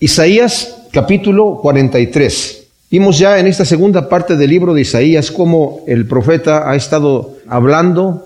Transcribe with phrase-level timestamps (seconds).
[0.00, 2.66] Isaías capítulo 43.
[2.88, 7.34] Vimos ya en esta segunda parte del libro de Isaías cómo el profeta ha estado
[7.48, 8.24] hablando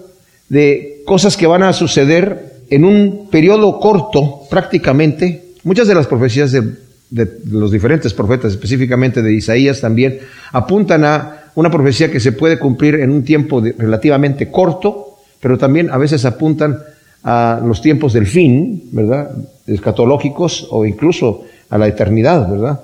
[0.50, 5.54] de cosas que van a suceder en un periodo corto prácticamente.
[5.64, 10.18] Muchas de las profecías de, los diferentes profetas, específicamente de Isaías también,
[10.52, 15.88] apuntan a una profecía que se puede cumplir en un tiempo relativamente corto, pero también
[15.88, 16.78] a veces apuntan
[17.24, 19.30] a los tiempos del fin, ¿verdad?
[19.66, 22.80] Escatológicos o incluso a la eternidad, ¿verdad?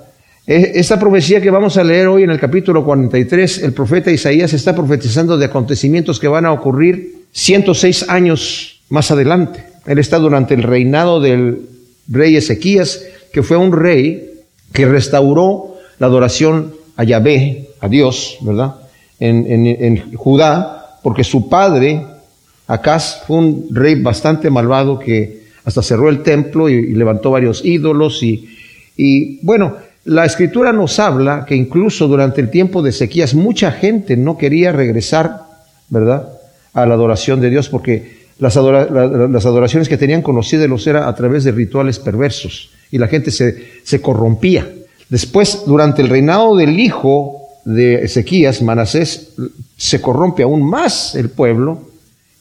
[0.47, 4.75] Esta profecía que vamos a leer hoy en el capítulo 43, el profeta Isaías está
[4.75, 9.63] profetizando de acontecimientos que van a ocurrir 106 años más adelante.
[9.85, 11.67] Él está durante el reinado del
[12.07, 14.41] rey Ezequías, que fue un rey
[14.73, 18.73] que restauró la adoración a Yahvé, a Dios, ¿verdad?
[19.19, 22.03] En, Judá, porque su padre,
[22.65, 28.23] Acaz, fue un rey bastante malvado que hasta cerró el templo y, levantó varios ídolos
[28.23, 28.49] y,
[29.01, 34.17] y bueno, la escritura nos habla que incluso durante el tiempo de sequías mucha gente
[34.17, 35.43] no quería regresar,
[35.87, 36.27] ¿verdad?,
[36.73, 41.53] a la adoración de Dios porque las, adoraciones que tenían conocidos era a través de
[41.53, 44.67] rituales perversos y la gente se, se corrompía.
[45.07, 49.29] Después, durante el reinado del hijo de Ezequías, Manasés,
[49.77, 51.89] se corrompe aún más el pueblo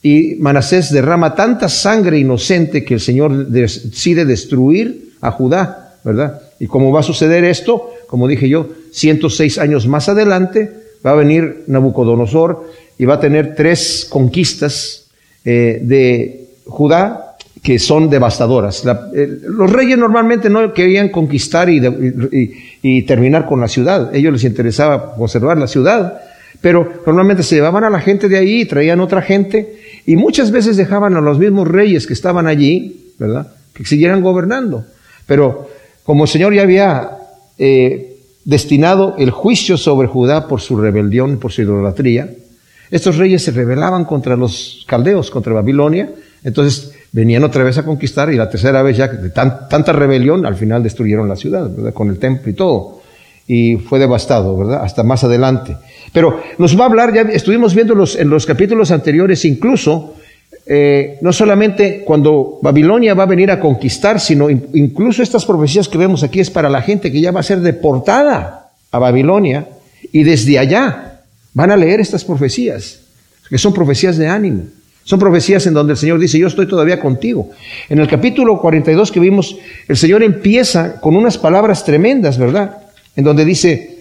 [0.03, 6.43] y Manasés derrama tanta sangre inocente que el Señor decide destruir a Judá, ¿verdad?
[6.61, 10.71] Y como va a suceder esto, como dije yo, 106 años más adelante,
[11.05, 12.67] va a venir Nabucodonosor
[12.99, 15.07] y va a tener tres conquistas
[15.45, 18.85] eh, de Judá que son devastadoras.
[19.15, 21.81] los reyes normalmente no querían conquistar y,
[22.83, 26.21] y, terminar con la ciudad, ellos les interesaba conservar la ciudad,
[26.61, 30.77] pero normalmente se llevaban a la gente de ahí, traían otra gente y muchas veces
[30.77, 33.49] dejaban a los mismos reyes que estaban allí, ¿verdad?
[33.75, 34.85] Que siguieran gobernando.
[35.27, 35.69] Pero
[36.09, 37.19] como el Señor ya había
[37.59, 42.31] eh, destinado el juicio sobre Judá por su rebelión, por su idolatría,
[42.91, 46.09] estos reyes se rebelaban contra los caldeos, contra Babilonia,
[46.43, 50.55] entonces venían otra vez a conquistar y la tercera vez ya de tanta rebelión, al
[50.55, 51.93] final destruyeron la ciudad, ¿verdad?
[51.93, 53.03] Con el templo y todo.
[53.47, 54.83] Y fue devastado, ¿verdad?
[54.83, 55.77] Hasta más adelante.
[56.15, 60.15] Pero nos va a hablar, ya estuvimos viendo en los capítulos anteriores incluso,
[60.71, 65.97] eh, no solamente cuando Babilonia va a venir a conquistar, sino incluso estas profecías que
[65.97, 69.67] vemos aquí es para la gente que ya va a ser deportada a Babilonia
[70.13, 71.23] y desde allá
[71.55, 73.01] van a leer estas profecías,
[73.49, 74.65] que son profecías de ánimo.
[75.05, 77.49] Son profecías en donde el Señor dice, yo estoy todavía contigo.
[77.89, 79.57] En el capítulo 42 que vimos,
[79.89, 82.77] el Señor empieza con unas palabras tremendas, ¿verdad?
[83.17, 83.98] En donde dice,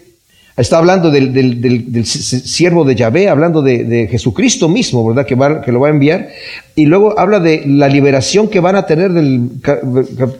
[0.58, 5.28] Está hablando del, siervo de Yahvé, hablando de, Jesucristo mismo, ¿verdad?
[5.28, 6.30] Que, que lo va a enviar.
[6.76, 9.52] Y luego habla de la liberación que van a tener del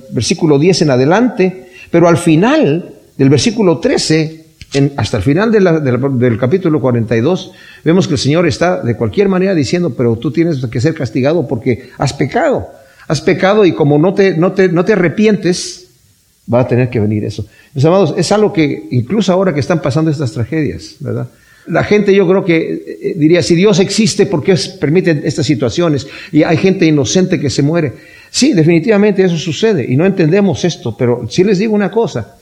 [0.10, 1.68] versículo 10 en adelante.
[1.92, 4.46] Pero al final del versículo 13,
[4.98, 7.52] hasta el final del capítulo 42,
[7.84, 11.48] vemos que el Señor está de cualquier manera diciendo, pero tú tienes que ser castigado
[11.48, 12.68] porque has pecado.
[13.08, 15.87] Has pecado y como no te, no te, no te arrepientes,
[16.52, 17.46] va a tener que venir eso.
[17.74, 21.28] Mis amados, es algo que incluso ahora que están pasando estas tragedias, ¿verdad?
[21.68, 26.08] La gente yo creo que eh, diría, si Dios existe, ¿por qué permite estas situaciones?
[26.32, 27.94] Y hay gente inocente que se muere.
[28.32, 32.38] Sí, definitivamente eso sucede y no entendemos esto, pero sí les digo una cosa.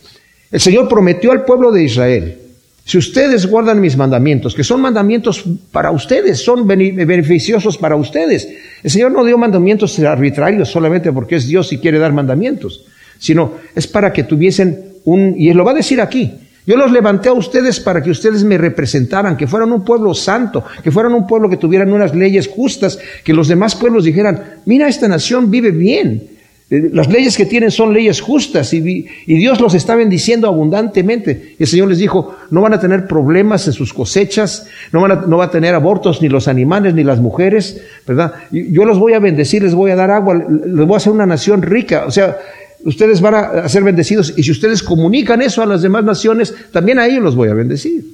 [0.51, 2.37] El Señor prometió al pueblo de Israel,
[2.83, 8.47] si ustedes guardan mis mandamientos, que son mandamientos para ustedes, son beneficiosos para ustedes.
[8.83, 12.85] El Señor no dio mandamientos arbitrarios solamente porque es Dios y quiere dar mandamientos
[13.17, 16.33] sino es para que tuviesen un, y él lo va a decir aquí,
[16.67, 20.63] yo los levanté a ustedes para que ustedes me representaran, que fueran un pueblo santo,
[20.83, 24.87] que fueran un pueblo que tuvieran unas leyes justas, que los demás pueblos dijeran, mira,
[24.87, 26.35] esta nación vive bien,
[26.71, 28.81] eh, las leyes que tienen son leyes justas y,
[29.27, 31.55] Dios los está bendiciendo abundantemente.
[31.59, 35.11] Y el Señor les dijo, no van a tener problemas en sus cosechas, no, van
[35.11, 38.33] a, no va a tener abortos ni los animales ni las mujeres, ¿verdad?
[38.51, 41.27] Yo los voy a bendecir, les voy a dar agua, les voy a hacer una
[41.27, 42.05] nación rica.
[42.07, 42.37] O sea,
[42.85, 46.99] ustedes van a ser bendecidos y si ustedes comunican eso a las demás naciones, también
[46.99, 48.05] a ellos los voy a bendecir.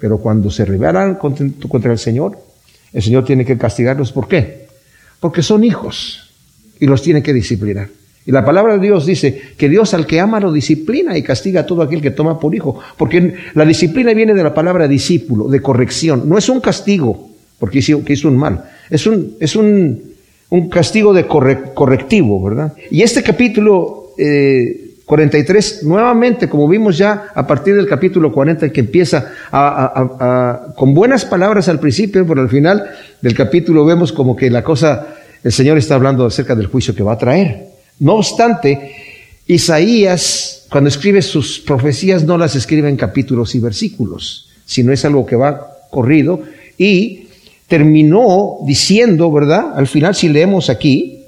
[0.00, 2.38] Pero cuando se rebelan contra el Señor,
[2.92, 4.12] el Señor tiene que castigarlos.
[4.12, 4.66] ¿Por qué?
[5.20, 6.30] Porque son hijos
[6.80, 7.88] y los tiene que disciplinar.
[8.26, 11.60] Y la palabra de Dios dice que Dios al que ama lo disciplina y castiga
[11.60, 12.78] a todo aquel que toma por hijo.
[12.96, 16.26] Porque la disciplina viene de la palabra discípulo, de corrección.
[16.26, 17.28] No es un castigo
[17.58, 18.64] porque hizo, que hizo un mal.
[18.88, 20.02] Es un, es un,
[20.48, 22.74] un castigo de correctivo, ¿verdad?
[22.90, 28.80] Y este capítulo 43, eh, nuevamente, como vimos ya a partir del capítulo 40, que
[28.80, 29.32] empieza
[30.76, 32.84] con buenas palabras al principio, pero al final
[33.20, 37.02] del capítulo vemos como que la cosa, el Señor está hablando acerca del juicio que
[37.02, 37.68] va a traer.
[38.00, 38.92] No obstante,
[39.46, 45.24] Isaías cuando escribe sus profecías no las escribe en capítulos y versículos, sino es algo
[45.24, 46.42] que va corrido
[46.76, 47.28] y
[47.68, 49.66] terminó diciendo, ¿verdad?
[49.76, 51.26] Al final si leemos aquí,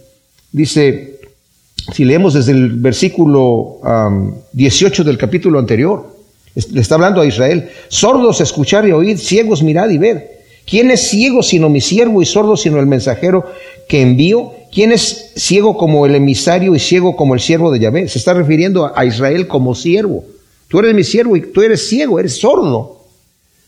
[0.50, 1.16] dice,
[1.93, 3.79] si leemos desde el versículo
[4.53, 6.17] 18 del capítulo anterior,
[6.55, 10.37] le está hablando a Israel, sordos escuchar y oír, ciegos mirad y ver.
[10.67, 13.44] ¿Quién es ciego sino mi siervo y sordo sino el mensajero
[13.88, 14.53] que envío?
[14.73, 18.09] ¿Quién es ciego como el emisario y ciego como el siervo de Yahvé?
[18.09, 20.25] Se está refiriendo a Israel como siervo.
[20.69, 23.05] Tú eres mi siervo y tú eres ciego, eres sordo.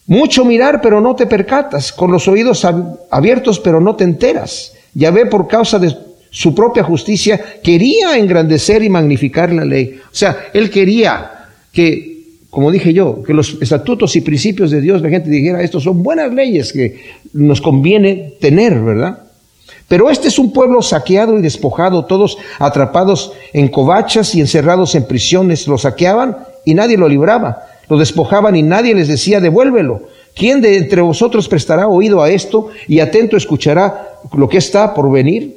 [0.06, 2.66] Mucho mirar, pero no te percatas, con los oídos
[3.10, 4.72] abiertos, pero no te enteras.
[4.94, 5.94] Yahvé, por causa de
[6.30, 9.98] su propia justicia, quería engrandecer y magnificar la ley.
[10.04, 11.32] O sea, él quería
[11.72, 12.18] que
[12.50, 16.02] como dije yo, que los estatutos y principios de Dios, la gente dijera, estos son
[16.02, 16.98] buenas leyes que
[17.34, 19.18] nos conviene tener, ¿verdad?
[19.86, 25.06] Pero este es un pueblo saqueado y despojado, todos atrapados en covachas y encerrados en
[25.06, 25.66] prisiones.
[25.66, 27.64] Lo saqueaban y nadie lo libraba.
[27.88, 30.02] Lo despojaban y nadie les decía, devuélvelo.
[30.34, 35.10] ¿Quién de entre vosotros prestará oído a esto y atento escuchará lo que está por
[35.10, 35.56] venir?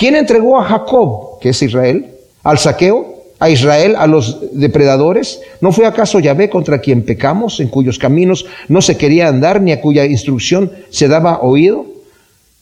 [0.00, 2.06] ¿Quién entregó a Jacob, que es Israel,
[2.42, 3.20] al saqueo?
[3.38, 5.40] a Israel, a los depredadores?
[5.60, 9.72] ¿No fue acaso Yahvé contra quien pecamos, en cuyos caminos no se quería andar, ni
[9.72, 11.86] a cuya instrucción se daba oído?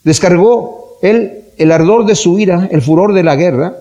[0.05, 3.75] Descargó él el ardor de su ira, el furor de la guerra.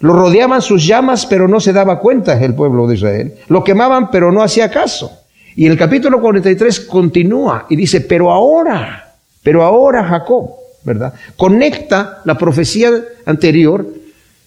[0.00, 3.34] Lo rodeaban sus llamas, pero no se daba cuenta el pueblo de Israel.
[3.48, 5.10] Lo quemaban, pero no hacía caso.
[5.56, 11.14] Y el capítulo 43 continúa y dice, pero ahora, pero ahora Jacob, ¿verdad?
[11.36, 12.90] Conecta la profecía
[13.26, 13.86] anterior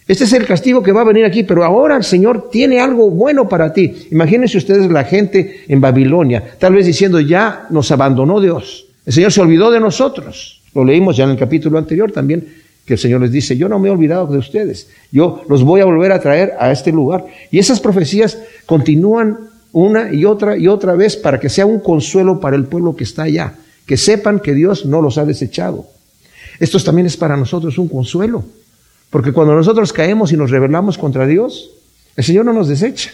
[0.06, 3.10] este es el castigo que va a venir aquí, pero ahora el Señor tiene algo
[3.10, 4.08] bueno para ti.
[4.12, 8.88] Imagínense ustedes la gente en Babilonia, tal vez diciendo, ya nos abandonó Dios.
[9.06, 10.62] El Señor se olvidó de nosotros.
[10.74, 12.46] Lo leímos ya en el capítulo anterior también,
[12.86, 15.80] que el Señor les dice, yo no me he olvidado de ustedes, yo los voy
[15.80, 17.26] a volver a traer a este lugar.
[17.50, 19.38] Y esas profecías continúan
[19.72, 23.06] una y otra y otra vez para que sea un consuelo para el pueblo que
[23.06, 23.54] está allá,
[23.86, 25.93] que sepan que Dios no los ha desechado.
[26.64, 28.42] Esto también es para nosotros un consuelo.
[29.10, 31.72] Porque cuando nosotros caemos y nos rebelamos contra Dios,
[32.16, 33.12] el Señor no nos desecha.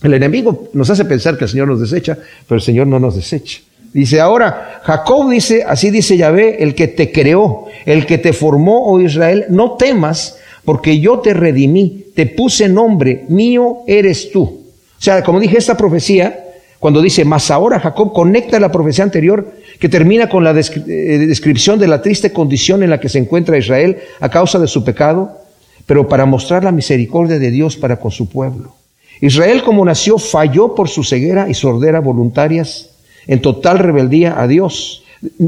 [0.00, 2.16] El enemigo nos hace pensar que el Señor nos desecha,
[2.46, 3.58] pero el Señor no nos desecha.
[3.92, 8.86] Dice ahora, Jacob dice, así dice Yahvé, el que te creó, el que te formó,
[8.92, 14.42] oh Israel, no temas, porque yo te redimí, te puse nombre, mío eres tú.
[14.42, 16.44] O sea, como dije, esta profecía,
[16.78, 20.54] cuando dice, mas ahora Jacob conecta la profecía anterior que termina con la eh,
[21.26, 24.84] descripción de la triste condición en la que se encuentra Israel a causa de su
[24.84, 25.40] pecado,
[25.86, 28.74] pero para mostrar la misericordia de Dios para con su pueblo.
[29.20, 32.90] Israel como nació falló por su ceguera y sordera voluntarias
[33.26, 35.02] en total rebeldía a Dios.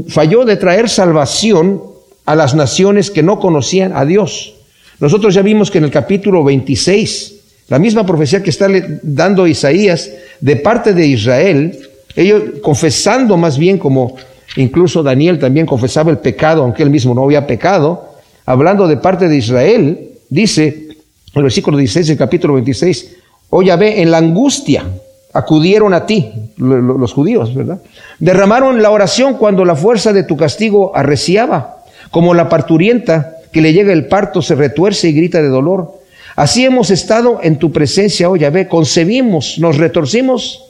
[0.07, 1.81] Falló de traer salvación
[2.25, 4.55] a las naciones que no conocían a Dios.
[4.99, 7.35] Nosotros ya vimos que en el capítulo 26,
[7.69, 8.67] la misma profecía que está
[9.01, 10.11] dando Isaías
[10.41, 11.88] de parte de Israel,
[12.19, 14.15] ellos confesando más bien como
[14.57, 18.09] incluso Daniel también confesaba el pecado, aunque él mismo no había pecado,
[18.45, 20.87] hablando de parte de Israel, dice
[21.33, 23.15] el versículo 16 del capítulo 26,
[23.51, 24.85] oh ve en la angustia
[25.33, 27.79] acudieron a ti, los judíos, ¿verdad?
[28.19, 33.73] Derramaron la oración cuando la fuerza de tu castigo arreciaba, como la parturienta que le
[33.73, 35.99] llega el parto se retuerce y grita de dolor.
[36.35, 40.68] Así hemos estado en tu presencia, oh ve concebimos, nos retorcimos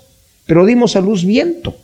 [0.49, 1.75] pero dimos a luz viento.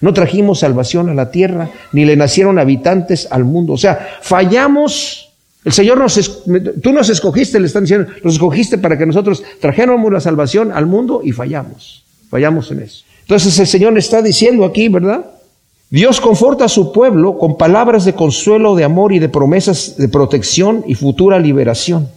[0.00, 3.72] No trajimos salvación a la tierra, ni le nacieron habitantes al mundo.
[3.72, 5.32] O sea, fallamos.
[5.64, 6.44] El Señor nos,
[6.80, 10.86] tú nos escogiste, le están diciendo, nos escogiste para que nosotros trajéramos la salvación al
[10.86, 12.04] mundo y fallamos.
[12.30, 13.04] Fallamos en eso.
[13.22, 15.26] Entonces el Señor está diciendo aquí, ¿verdad?
[15.90, 20.08] Dios conforta a su pueblo con palabras de consuelo, de amor y de promesas de
[20.08, 22.08] protección y futura liberación.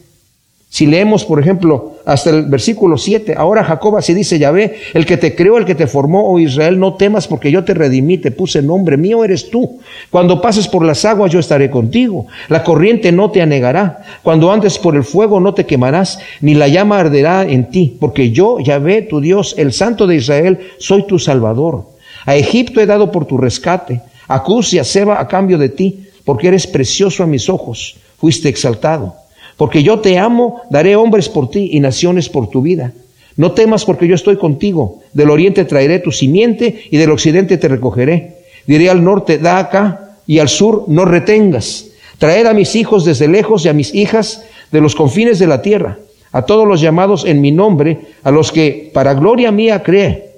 [0.68, 5.16] Si leemos, por ejemplo, hasta el versículo 7, ahora Jacob así dice Yahvé, el que
[5.16, 8.32] te creó, el que te formó, oh Israel, no temas porque yo te redimí, te
[8.32, 9.78] puse nombre, mío eres tú.
[10.10, 14.78] Cuando pases por las aguas yo estaré contigo, la corriente no te anegará, cuando andes
[14.78, 19.02] por el fuego no te quemarás, ni la llama arderá en ti, porque yo, Yahvé,
[19.02, 21.86] tu Dios, el Santo de Israel, soy tu Salvador.
[22.26, 25.68] A Egipto he dado por tu rescate, a Cus y a Seba a cambio de
[25.68, 29.25] ti, porque eres precioso a mis ojos, fuiste exaltado.
[29.56, 32.92] Porque yo te amo, daré hombres por ti y naciones por tu vida.
[33.36, 35.02] No temas porque yo estoy contigo.
[35.12, 38.36] Del oriente traeré tu simiente y del occidente te recogeré.
[38.66, 41.86] Diré al norte, da acá, y al sur, no retengas.
[42.18, 45.62] Traed a mis hijos desde lejos y a mis hijas de los confines de la
[45.62, 45.98] tierra,
[46.32, 50.32] a todos los llamados en mi nombre, a los que para gloria mía creé,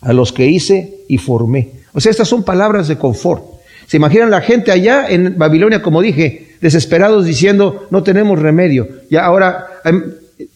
[0.00, 1.70] a los que hice y formé.
[1.92, 3.55] O sea, estas son palabras de confort.
[3.86, 8.88] ¿Se imaginan la gente allá en Babilonia, como dije, desesperados diciendo, no tenemos remedio.
[9.10, 10.04] Y ahora em,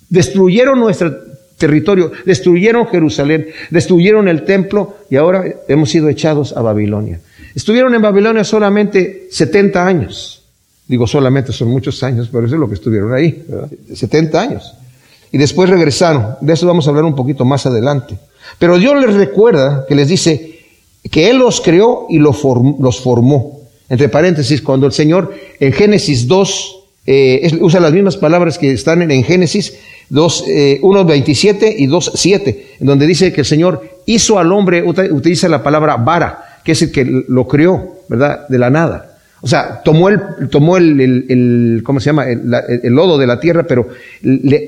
[0.08, 1.16] destruyeron nuestra
[1.60, 7.20] territorio, destruyeron Jerusalén, destruyeron el templo y ahora hemos sido echados a Babilonia.
[7.54, 10.42] Estuvieron en Babilonia solamente 70 años.
[10.88, 13.44] Digo solamente, son muchos años, pero eso es lo que estuvieron ahí,
[13.94, 14.74] 70 años.
[15.30, 16.36] Y después regresaron.
[16.40, 18.18] De eso vamos a hablar un poquito más adelante.
[18.58, 20.49] Pero Dios les recuerda que les dice
[21.08, 23.60] que Él los creó y los formó.
[23.88, 29.02] Entre paréntesis, cuando el Señor en Génesis 2 eh, usa las mismas palabras que están
[29.10, 29.74] en, Génesis
[30.10, 35.48] 2, eh, 1.27 y 2.7, en donde dice que el Señor hizo al hombre, utiliza
[35.48, 38.46] la palabra vara, que es el que lo creó, ¿verdad?
[38.48, 39.18] De la nada.
[39.40, 42.26] O sea, tomó el, tomó el, el, ¿cómo se llama?
[42.28, 43.88] El, lodo de la tierra, pero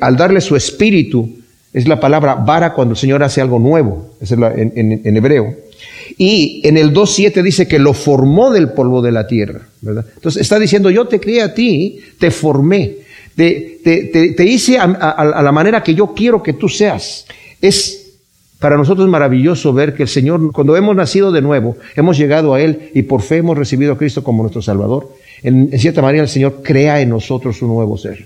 [0.01, 1.29] al darle su espíritu,
[1.73, 5.55] es la palabra vara cuando el Señor hace algo nuevo, es en, en, hebreo.
[6.19, 10.05] Y en el 2.7 dice que lo formó del polvo de la tierra, ¿verdad?
[10.15, 12.97] Entonces está diciendo, yo te crié a ti, te formé,
[13.35, 17.27] te, te, te, hice a, la manera que yo quiero que tú seas.
[17.61, 18.03] Es
[18.59, 22.61] para nosotros maravilloso ver que el Señor, cuando hemos nacido de nuevo, hemos llegado a
[22.61, 25.11] Él y por fe hemos recibido a Cristo como nuestro Salvador.
[25.43, 28.25] En, cierta manera el Señor crea en nosotros un nuevo ser.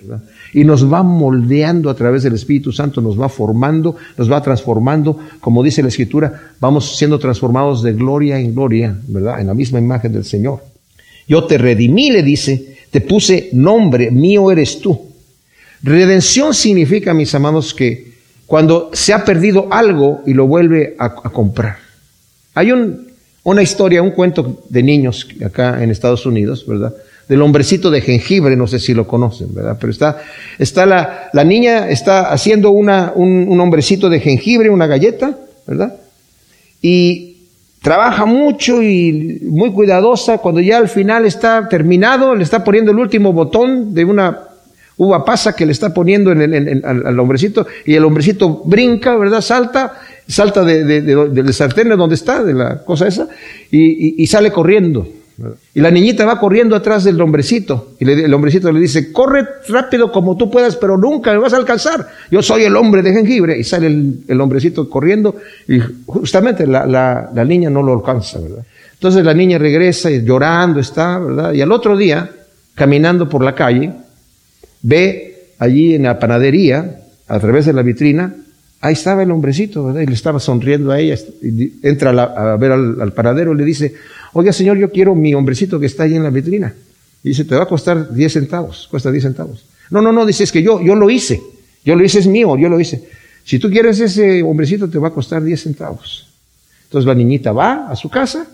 [0.57, 5.19] Y nos va moldeando a través del Espíritu Santo, nos va formando, nos va transformando.
[5.39, 9.39] Como dice la Escritura, vamos siendo transformados de gloria en gloria, ¿verdad?
[9.39, 10.65] En la misma imagen del Señor.
[11.29, 14.99] Yo te redimí, le dice, te puse nombre, mío eres tú.
[15.83, 18.15] Redención significa, mis amados, que
[18.47, 21.77] cuando se ha perdido algo y lo vuelve a, comprar.
[22.55, 23.09] Hay un,
[23.43, 26.95] una historia, un cuento de niños acá en Estados Unidos, ¿verdad?
[27.29, 29.77] Del hombrecito de jengibre, no sé si lo conocen, ¿verdad?
[29.81, 30.19] Pero está,
[30.59, 35.97] está la, la niña está haciendo una, un, un hombrecito de jengibre, una galleta, ¿verdad?
[36.81, 37.37] Y
[37.83, 40.39] trabaja mucho y muy cuidadosa.
[40.39, 44.47] Cuando ya al final está terminado, le está poniendo el último botón de una
[44.99, 49.41] uva pasa que le está poniendo en al, hombrecito y el hombrecito brinca, ¿verdad?
[49.41, 53.29] Salta, salta de, de, de, del sartén donde está, de la cosa esa,
[53.71, 55.07] y, y, sale corriendo.
[55.75, 60.11] Y la niñita va corriendo atrás del hombrecito y el hombrecito le dice, corre rápido
[60.11, 62.09] como tú puedas, pero nunca me vas a alcanzar.
[62.31, 63.59] Yo soy el hombre de jengibre.
[63.59, 65.37] Y sale el, el hombrecito corriendo
[65.69, 68.65] y justamente la, la, niña no lo alcanza, ¿verdad?
[68.95, 71.53] Entonces la niña regresa y llorando está, ¿verdad?
[71.53, 72.31] Y al otro día,
[72.75, 73.93] caminando por la calle,
[74.81, 78.35] ve allí en la panadería, a través de la vitrina,
[78.81, 80.01] ahí estaba el hombrecito, ¿verdad?
[80.03, 83.95] Y le estaba sonriendo a ella, y entra a, ver al, panadero y le dice,
[84.37, 86.75] oiga señor, yo quiero mi hombrecito que está ahí en la vitrina.
[87.25, 89.65] Y dice, te va a costar 10 centavos, cuesta 10 centavos.
[89.91, 91.41] No, no, no, dice, es que yo, yo lo hice,
[91.85, 93.03] yo lo hice, es mío, yo lo hice.
[93.45, 96.27] Si tú quieres ese hombrecito, te va a costar 10 centavos.
[96.85, 98.47] Entonces la niñita va a su casa,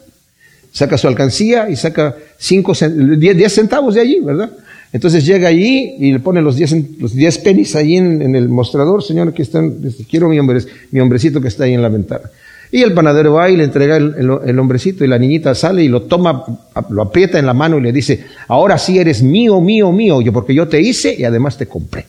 [0.73, 2.73] saca su alcancía y saca 5,
[3.19, 4.51] 10 centavos de allí, ¿verdad?
[4.93, 9.03] Entonces llega allí y le pone los 10 los diez pennies ahí en, el mostrador,
[9.03, 10.61] señor, que están, quiero mi, hombre,
[10.91, 12.31] mi hombrecito que está ahí en la ventana.
[12.75, 16.03] Y el panadero va y le entrega el, hombrecito y la niñita sale y lo
[16.03, 16.43] toma,
[16.89, 20.55] lo aprieta en la mano y le dice, ahora sí eres mío, mío, mío, porque
[20.55, 22.07] yo te hice y además te compré.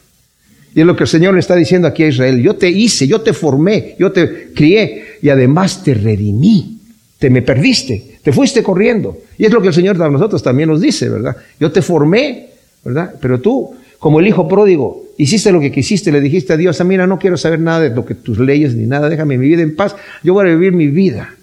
[0.74, 3.06] Y es lo que el Señor le está diciendo aquí a Israel, yo te hice,
[3.06, 6.80] yo te formé, yo te crié y además te redimí,
[7.20, 9.18] te me perdiste, te fuiste corriendo.
[9.38, 11.36] Y es lo que el Señor a nosotros también nos dice, ¿verdad?
[11.60, 12.52] Yo te formé,
[12.86, 13.14] ¿verdad?
[13.20, 16.84] Pero tú, como el hijo pródigo, hiciste lo que quisiste, le dijiste a Dios, ah,
[16.84, 19.62] mira, no quiero saber nada de lo que tus leyes ni nada, déjame mi vida
[19.62, 21.34] en paz, yo voy a vivir mi vida.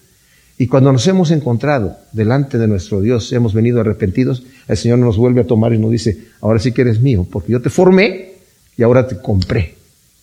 [0.58, 5.16] Y cuando nos hemos encontrado delante de nuestro Dios, hemos venido arrepentidos, el Señor nos
[5.16, 8.32] vuelve a tomar y nos dice, ahora sí que eres mío, porque yo te formé
[8.76, 9.76] y ahora te compré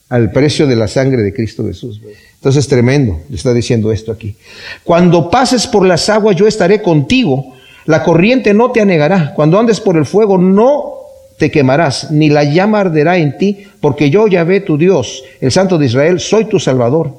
[0.09, 1.99] al precio de la sangre de Cristo Jesús.
[2.35, 4.35] Entonces es tremendo, le está diciendo esto aquí.
[4.83, 7.55] Cuando pases por las aguas, yo estaré contigo,
[7.87, 10.96] la corriente no te anegará, cuando andes por el fuego, no
[11.37, 15.77] te quemarás, ni la llama arderá en ti, porque yo, Yahvé, tu Dios, el Santo
[15.77, 17.13] de Israel, soy tu Salvador.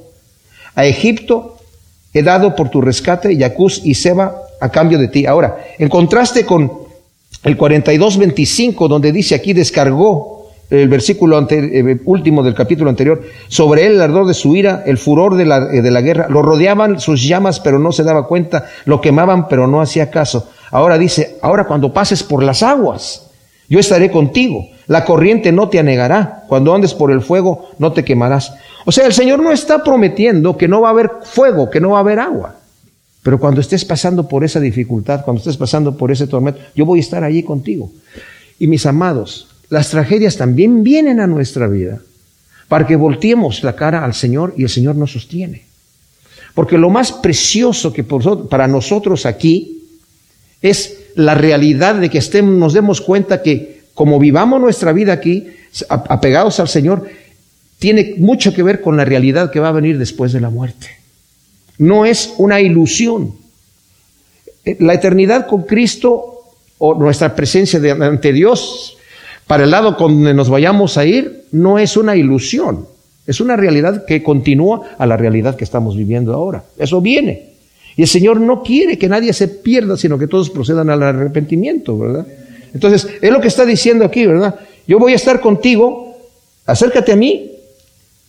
[0.74, 1.56] A Egipto
[2.12, 5.26] he dado por tu rescate Yacús y Seba a cambio de ti.
[5.26, 6.70] Ahora, en contraste con
[7.44, 13.92] el 42.25, donde dice aquí descargó el versículo eh, último del capítulo anterior, sobre él
[13.94, 17.00] el ardor de su ira, el furor de la, eh, de la guerra, lo rodeaban
[17.00, 20.48] sus llamas, pero no se daba cuenta, lo quemaban, pero no hacía caso.
[20.70, 23.27] Ahora dice, ahora cuando pases por las aguas,
[23.68, 24.68] yo estaré contigo.
[24.86, 26.44] La corriente no te anegará.
[26.48, 28.54] Cuando andes por el fuego, no te quemarás.
[28.86, 31.90] O sea, el Señor no está prometiendo que no va a haber fuego, que no
[31.90, 32.56] va a haber agua.
[33.22, 37.00] Pero cuando estés pasando por esa dificultad, cuando estés pasando por ese tormento, yo voy
[37.00, 37.90] a estar allí contigo.
[38.58, 42.00] Y mis amados, las tragedias también vienen a nuestra vida
[42.68, 45.64] para que volteemos la cara al Señor y el Señor nos sostiene.
[46.54, 49.84] Porque lo más precioso que para nosotros aquí
[50.62, 55.48] es la realidad de que estemos, nos demos cuenta que como vivamos nuestra vida aquí,
[55.88, 57.08] apegados al Señor,
[57.80, 60.86] tiene mucho que ver con la realidad que va a venir después de la muerte.
[61.78, 63.34] No es una ilusión.
[64.64, 66.44] Eh, la eternidad con Cristo
[66.78, 68.96] o nuestra presencia ante Dios
[69.48, 72.86] para el lado donde nos vayamos a ir no es una ilusión,
[73.26, 76.62] es una realidad que continúa a la realidad que estamos viviendo ahora.
[76.78, 77.57] Eso viene.
[77.98, 81.98] Y el Señor no quiere que nadie se pierda, sino que todos procedan al arrepentimiento,
[81.98, 82.28] ¿verdad?
[82.72, 84.54] Entonces, es lo que está diciendo aquí, ¿verdad?
[84.86, 86.16] Yo voy a estar contigo,
[86.64, 87.50] acércate a mí.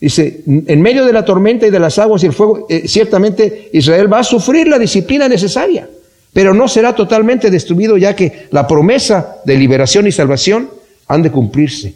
[0.01, 3.69] Dice, en medio de la tormenta y de las aguas y el fuego, eh, ciertamente
[3.71, 5.87] Israel va a sufrir la disciplina necesaria,
[6.33, 10.71] pero no será totalmente destruido ya que la promesa de liberación y salvación
[11.07, 11.93] han de cumplirse.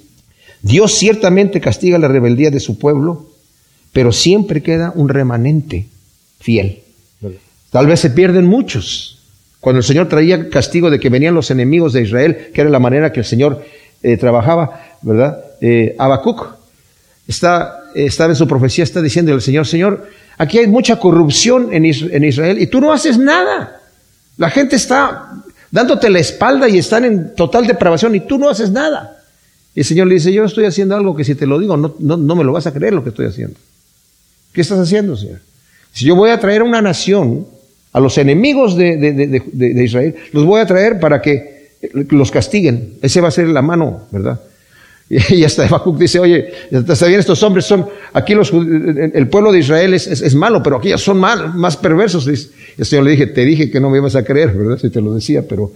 [0.62, 3.32] Dios ciertamente castiga la rebeldía de su pueblo,
[3.92, 5.88] pero siempre queda un remanente
[6.39, 6.83] fiel.
[7.74, 9.18] Tal vez se pierden muchos,
[9.60, 12.77] cuando el Señor traía castigo de que venían los enemigos de Israel, que era la
[12.77, 13.65] manera que el Señor
[14.03, 15.44] eh, trabajaba, ¿verdad?
[15.60, 16.50] Eh, Habacuc
[17.27, 22.62] está, en su profecía, está diciendo el Señor, Señor, aquí hay mucha corrupción en, Israel
[22.62, 23.82] y tú no haces nada.
[24.38, 25.32] La gente está
[25.72, 29.18] dándote la espalda y están en total depravación y tú no haces nada.
[29.74, 31.96] Y el Señor le dice, yo estoy haciendo algo que si te lo digo no,
[31.98, 33.56] no me lo vas a creer lo que estoy haciendo.
[34.51, 35.39] ¿Qué estás haciendo, Señor?
[35.92, 37.48] Si yo voy a traer a una nación
[37.94, 41.70] a los enemigos de, Israel, los voy a traer para que
[42.10, 42.96] los castiguen.
[43.02, 44.42] Ese va a ser la mano, ¿verdad?
[45.30, 49.60] Y hasta Habacuc dice, oye, está bien, estos hombres son, aquí los, el pueblo de
[49.60, 52.28] Israel es, malo, pero aquí son mal, más perversos.
[52.28, 54.78] Y el Señor le dije, te dije que no me ibas a creer, ¿verdad?
[54.80, 55.72] Si te lo decía, pero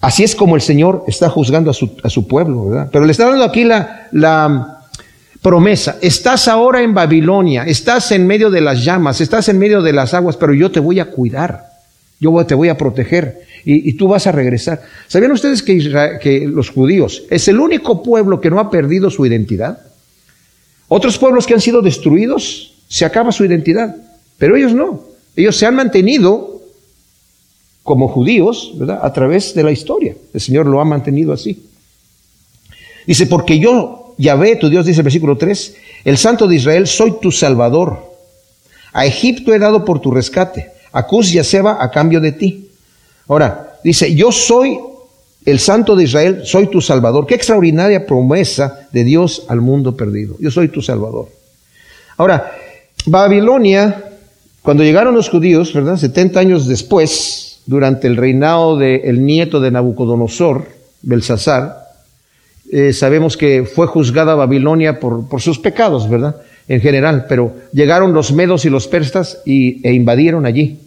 [0.00, 2.88] así es como el Señor está juzgando a su, a su pueblo, ¿verdad?
[2.92, 4.77] Pero le está dando aquí la, la,
[5.42, 5.98] promesa.
[6.00, 10.14] Estás ahora en Babilonia, estás en medio de las llamas, estás en medio de las
[10.14, 11.66] aguas, pero yo te voy a cuidar,
[12.20, 14.82] yo te voy a proteger y, tú vas a regresar.
[15.08, 19.26] ¿Sabían ustedes que, que los judíos es el único pueblo que no ha perdido su
[19.26, 19.80] identidad?
[20.88, 23.94] Otros pueblos que han sido destruidos, se acaba su identidad,
[24.38, 25.04] pero ellos no.
[25.36, 26.62] Ellos se han mantenido
[27.82, 29.00] como judíos, ¿verdad?
[29.02, 30.14] A través de la historia.
[30.32, 31.62] El Señor lo ha mantenido así.
[33.06, 37.14] Dice, porque yo Yahvé, tu Dios, dice el versículo 3, el Santo de Israel, soy
[37.20, 38.14] tu Salvador.
[38.92, 42.32] A Egipto he dado por tu rescate, a Cus y a Seba a cambio de
[42.32, 42.68] ti.
[43.28, 44.78] Ahora, dice, yo soy
[45.44, 47.26] el Santo de Israel, soy tu Salvador.
[47.26, 50.36] Qué extraordinaria promesa de Dios al mundo perdido.
[50.40, 51.28] Yo soy tu Salvador.
[52.16, 52.52] Ahora,
[53.06, 54.04] Babilonia,
[54.62, 55.96] cuando llegaron los judíos, ¿verdad?
[55.96, 60.68] 70 años después, durante el reinado del nieto de Nabucodonosor,
[61.02, 61.87] Belsasar,
[62.70, 66.36] eh, sabemos que fue juzgada Babilonia por, por, sus pecados, ¿verdad?
[66.68, 70.78] En general, pero llegaron los medos y los persas y, e invadieron allí.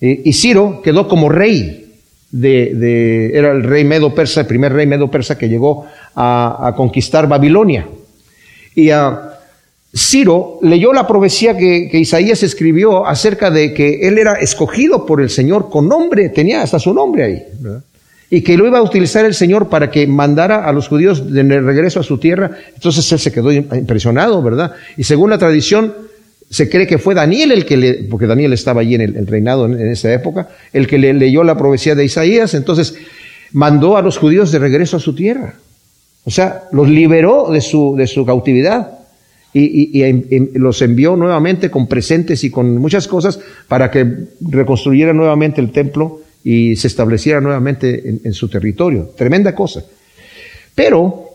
[0.00, 1.94] Eh, y Ciro quedó como rey
[2.30, 6.68] de, de, era el rey medo persa, el primer rey medo persa que llegó a,
[6.68, 7.86] a conquistar Babilonia.
[8.74, 9.38] Y a
[9.94, 15.20] Ciro leyó la profecía que, que, Isaías escribió acerca de que él era escogido por
[15.20, 17.42] el Señor con nombre, tenía hasta su nombre ahí.
[17.58, 17.82] ¿verdad?
[18.30, 21.42] Y que lo iba a utilizar el Señor para que mandara a los judíos de
[21.42, 22.52] regreso a su tierra.
[22.74, 24.72] Entonces él se quedó impresionado, ¿verdad?
[24.96, 25.92] Y según la tradición,
[26.48, 29.66] se cree que fue Daniel el que le, porque Daniel estaba allí en el, reinado
[29.66, 32.94] en, esa época, el que le leyó la profecía de Isaías, entonces
[33.52, 35.54] mandó a los judíos de regreso a su tierra.
[36.24, 38.98] O sea, los liberó de su, cautividad
[39.52, 44.06] y, y los envió nuevamente con presentes y con muchas cosas para que
[44.40, 49.10] reconstruyeran nuevamente el templo y se estableciera nuevamente en, su territorio.
[49.16, 49.84] Tremenda cosa.
[50.74, 51.30] Pero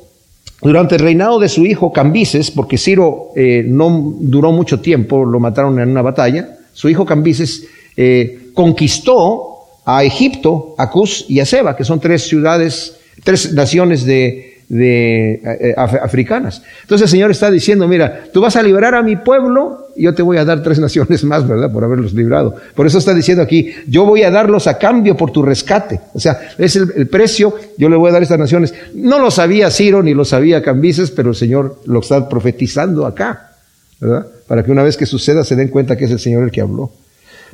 [0.61, 5.39] durante el reinado de su hijo Cambises, porque Ciro eh, no duró mucho tiempo, lo
[5.39, 11.45] mataron en una batalla, su hijo Cambises eh, conquistó a Egipto, a Cus y a
[11.45, 16.63] Seba, que son tres ciudades, tres naciones de, eh, africanas.
[16.81, 20.21] Entonces el Señor está diciendo, mira, tú vas a liberar a mi pueblo yo te
[20.21, 21.71] voy a dar tres naciones más, ¿verdad?
[21.71, 22.55] Por haberlos librado.
[22.75, 26.01] Por eso está diciendo aquí, yo voy a darlos a cambio por tu rescate.
[26.13, 28.73] O sea, es el, precio, yo le voy a dar estas naciones.
[28.93, 33.51] No lo sabía Ciro ni lo sabía Cambises, pero el Señor lo está profetizando acá,
[33.99, 34.27] ¿verdad?
[34.47, 36.61] Para que una vez que suceda se den cuenta que es el Señor el que
[36.61, 36.91] habló.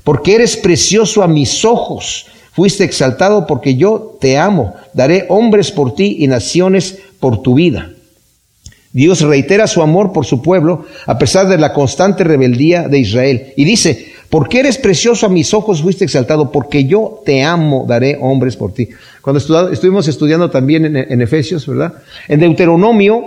[0.03, 4.75] Porque eres precioso a mis ojos Fuiste exaltado porque yo te amo.
[4.93, 7.91] Daré hombres por ti y naciones por tu vida.
[8.93, 13.53] Dios reitera su amor por su pueblo a pesar de la constante rebeldía de Israel.
[13.55, 18.17] Y dice, porque eres precioso a mis ojos, fuiste exaltado, porque yo te amo, daré
[18.19, 18.87] hombres por ti.
[19.21, 19.39] Cuando
[19.71, 21.93] estuvimos estudiando también en, Efesios, ¿verdad?
[22.27, 23.23] En Deuteronomio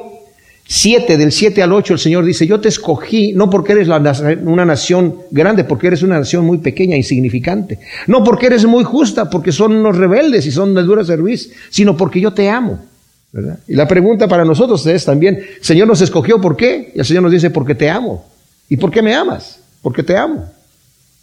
[0.66, 4.64] 7, del 7 al 8, el Señor dice, yo te escogí no porque eres una
[4.64, 7.80] nación grande, porque eres una nación muy pequeña, insignificante.
[8.06, 11.96] No porque eres muy justa, porque son unos rebeldes y son de dura servicio, sino
[11.96, 12.80] porque yo te amo.
[13.66, 16.92] Y la pregunta para nosotros es también, Señor nos escogió, ¿por qué?
[16.94, 18.24] Y el Señor nos dice, porque te amo.
[18.68, 19.60] ¿Y por qué me amas?
[19.82, 20.44] Porque te amo.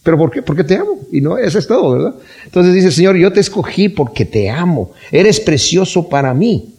[0.04, 0.42] ¿Pero por qué?
[0.42, 1.00] Porque te amo.
[1.12, 2.16] Y no, eso es todo, ¿verdad?
[2.46, 4.92] Entonces dice, Señor, yo te escogí porque te amo.
[5.12, 6.74] Eres precioso para mí.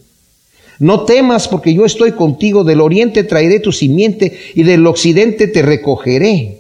[0.78, 2.64] No temas porque yo estoy contigo.
[2.64, 6.58] Del oriente traeré tu simiente y del occidente te recogeré.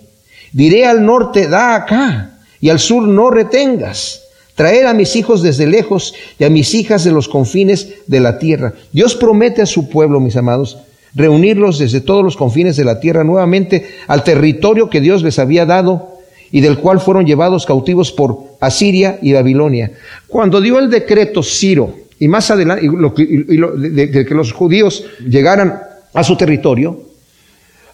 [0.52, 4.21] Diré al norte, da acá, y al sur no retengas.
[4.54, 8.38] Traer a mis hijos desde lejos y a mis hijas de los confines de la
[8.38, 8.74] tierra.
[8.92, 10.78] Dios promete a su pueblo, mis amados,
[11.14, 15.66] reunirlos desde todos los confines de la tierra nuevamente al territorio que Dios les había
[15.66, 16.18] dado
[16.50, 19.92] y del cual fueron llevados cautivos por Asiria y Babilonia.
[20.28, 25.80] Cuando dio el decreto Ciro, y más adelante, de, que los judíos llegaran
[26.12, 27.00] a su territorio,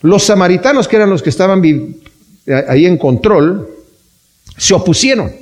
[0.03, 1.63] los samaritanos, que eran los que estaban
[2.69, 3.69] ahí en control,
[4.57, 5.33] se opusieron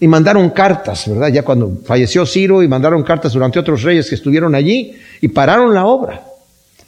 [0.00, 1.28] y mandaron cartas, ¿verdad?
[1.28, 5.74] Ya cuando falleció Ciro y mandaron cartas durante otros reyes que estuvieron allí y pararon
[5.74, 6.22] la obra.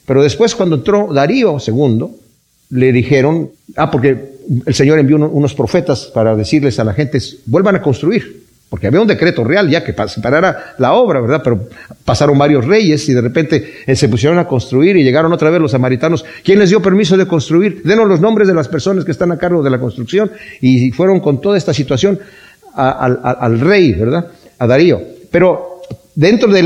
[0.07, 2.07] Pero después cuando entró Darío II,
[2.71, 4.31] le dijeron, ah, porque
[4.67, 9.01] el Señor envió unos profetas para decirles a la gente, vuelvan a construir, porque había
[9.01, 11.41] un decreto real ya que parara la obra, ¿verdad?
[11.43, 11.69] Pero
[12.05, 15.61] pasaron varios reyes y de repente eh, se pusieron a construir y llegaron otra vez
[15.61, 16.25] los samaritanos.
[16.45, 17.83] ¿Quién les dio permiso de construir?
[17.85, 21.19] Denos los nombres de las personas que están a cargo de la construcción y fueron
[21.19, 22.21] con toda esta situación
[22.75, 24.29] al rey, ¿verdad?
[24.59, 25.01] A Darío.
[25.31, 25.81] Pero
[26.15, 26.63] dentro de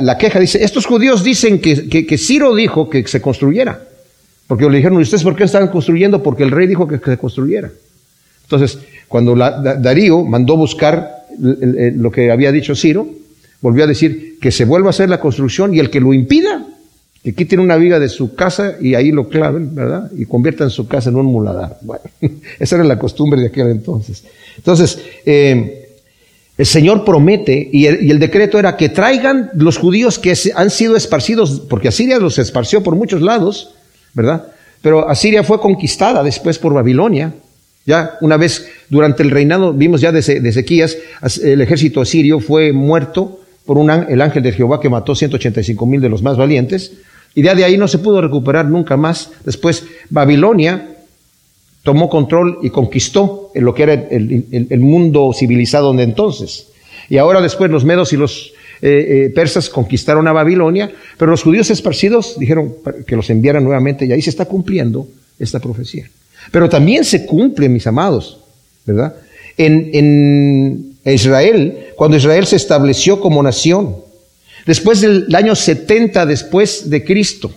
[0.00, 3.88] la, queja dice, estos judíos dicen que, que Ciro dijo que se construyera.
[4.48, 6.22] Porque le dijeron, ¿ustedes por qué están construyendo?
[6.22, 7.70] Porque el rey dijo que, se construyera.
[8.44, 13.06] Entonces, cuando Darío mandó buscar lo que había dicho Ciro,
[13.60, 16.47] volvió a decir que se vuelva a hacer la construcción y el que lo impida,
[17.22, 20.10] que quiten una viga de su casa y ahí lo claven, ¿verdad?
[20.16, 21.78] Y conviertan su casa en un muladar.
[21.82, 22.04] Bueno,
[22.58, 24.24] esa era la costumbre de aquel entonces.
[24.56, 25.88] Entonces, eh,
[26.58, 31.62] el Señor promete, y el, decreto era que traigan los judíos que han sido esparcidos,
[31.68, 33.74] porque Asiria los esparció por muchos lados,
[34.12, 34.48] ¿verdad?
[34.82, 37.32] Pero Asiria fue conquistada después por Babilonia.
[37.86, 40.96] Ya una vez durante el reinado, vimos ya de, Ezequías,
[41.44, 46.00] el ejército asirio fue muerto por un, el ángel de Jehová que mató 185 mil
[46.00, 46.92] de los más valientes.
[47.38, 49.30] Y de ahí no se pudo recuperar nunca más.
[49.44, 50.96] Después Babilonia
[51.84, 56.66] tomó control y conquistó lo que era el, el mundo civilizado de entonces.
[57.08, 61.44] Y ahora después los medos y los eh, eh, persas conquistaron a Babilonia, pero los
[61.44, 62.74] judíos esparcidos dijeron
[63.06, 65.06] que los enviaran nuevamente y ahí se está cumpliendo
[65.38, 66.10] esta profecía.
[66.50, 68.40] Pero también se cumple, mis amados,
[68.84, 69.14] ¿verdad?
[69.56, 74.07] En, en Israel, cuando Israel se estableció como nación,
[74.68, 77.50] después del año 70 después de Cristo,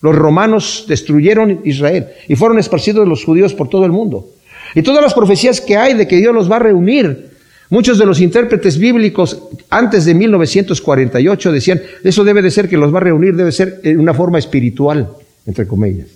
[0.00, 4.30] los romanos destruyeron Israel y fueron esparcidos los judíos por todo el mundo.
[4.74, 7.36] Y todas las profecías que hay de que Dios los va a reunir
[7.68, 12.94] Muchos de los intérpretes bíblicos antes de 1948 decían, eso debe de ser que los
[12.94, 15.08] va a reunir, debe ser en una forma espiritual,
[15.46, 16.06] entre comillas.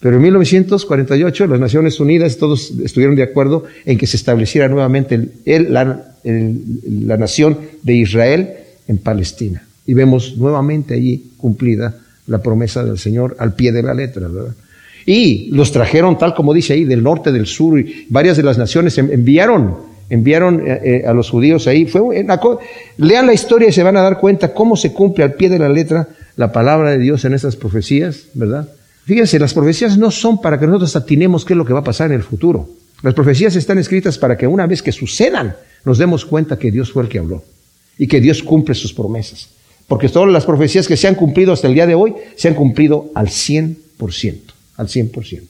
[0.00, 5.28] Pero en 1948 las Naciones Unidas todos estuvieron de acuerdo en que se estableciera nuevamente
[5.44, 8.54] la, la nación de Israel
[8.88, 9.62] en Palestina.
[9.86, 14.54] Y vemos nuevamente allí cumplida la promesa del Señor al pie de la letra, ¿verdad?
[15.06, 18.56] Y los trajeron tal como dice ahí, del norte, del sur, y varias de las
[18.56, 21.86] naciones enviaron enviaron eh, eh, a los judíos ahí.
[21.86, 22.00] Fue
[22.98, 25.58] lean la historia y se van a dar cuenta cómo se cumple al pie de
[25.58, 28.68] la letra la palabra de Dios en estas profecías, ¿verdad?
[29.04, 31.84] Fíjense, las profecías no son para que nosotros atinemos qué es lo que va a
[31.84, 32.68] pasar en el futuro.
[33.02, 36.90] Las profecías están escritas para que una vez que sucedan, nos demos cuenta que Dios
[36.90, 37.42] fue el que habló
[37.98, 39.48] y que Dios cumple sus promesas.
[39.86, 42.54] Porque todas las profecías que se han cumplido hasta el día de hoy se han
[42.54, 43.76] cumplido al 100%,
[44.76, 45.42] al 100%.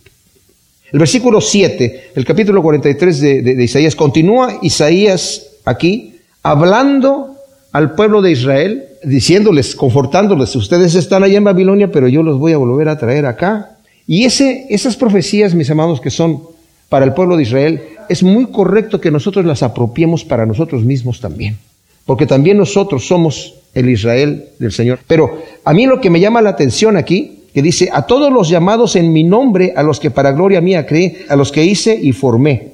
[0.93, 7.35] El versículo 7, el capítulo 43 de, de, Isaías, continúa Isaías aquí hablando
[7.73, 12.53] al pueblo de Israel, diciéndoles, confortándoles, ustedes están allá en Babilonia, pero yo los voy
[12.53, 13.79] a volver a traer acá.
[14.07, 16.43] Y esas profecías, mis amados, que son
[16.89, 21.21] para el pueblo de Israel, es muy correcto que nosotros las apropiemos para nosotros mismos
[21.21, 21.59] también.
[22.07, 25.01] Porque también nosotros somos el Israel del Señor.
[25.07, 28.49] Pero a mí lo que me llama la atención aquí que dice, a todos los
[28.49, 31.95] llamados en mi nombre, a los que para gloria mía creé, a los que hice
[31.95, 32.73] y formé.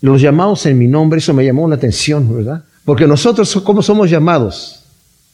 [0.00, 2.64] Los llamados en mi nombre, eso me llamó la atención, ¿verdad?
[2.86, 4.84] Porque nosotros, ¿cómo somos llamados?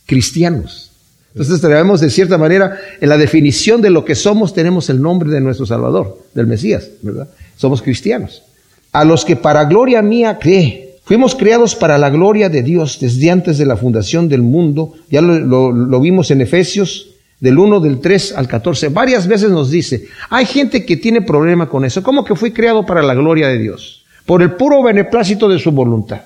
[0.04, 0.90] Cristianos.
[1.32, 5.30] Entonces tenemos de cierta manera, en la definición de lo que somos, tenemos el nombre
[5.30, 7.28] de nuestro Salvador, del Mesías, ¿verdad?
[7.56, 8.42] Somos cristianos.
[8.90, 10.91] A los que para gloria mía creé.
[11.12, 14.94] Fuimos creados para la gloria de Dios desde antes de la fundación del mundo.
[15.10, 20.06] Ya lo, vimos en Efesios del 1, del 3 al 14, varias veces nos dice,
[20.30, 23.58] hay gente que tiene problema con eso, como que fui creado para la gloria de
[23.58, 26.22] Dios, por el puro beneplácito de su voluntad,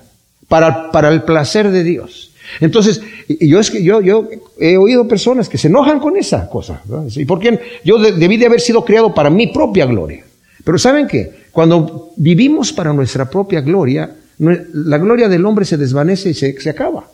[0.47, 2.31] para, para el placer de Dios.
[2.61, 6.81] Entonces, yo es que yo, yo he oído personas que se enojan con esa cosa.
[7.13, 7.59] ¿Y por qué?
[7.83, 10.23] Yo debí de haber sido creado para mi propia gloria.
[10.63, 11.47] Pero ¿saben qué?
[11.51, 17.09] Cuando vivimos para nuestra propia gloria, la gloria del hombre se desvanece y se, acaba.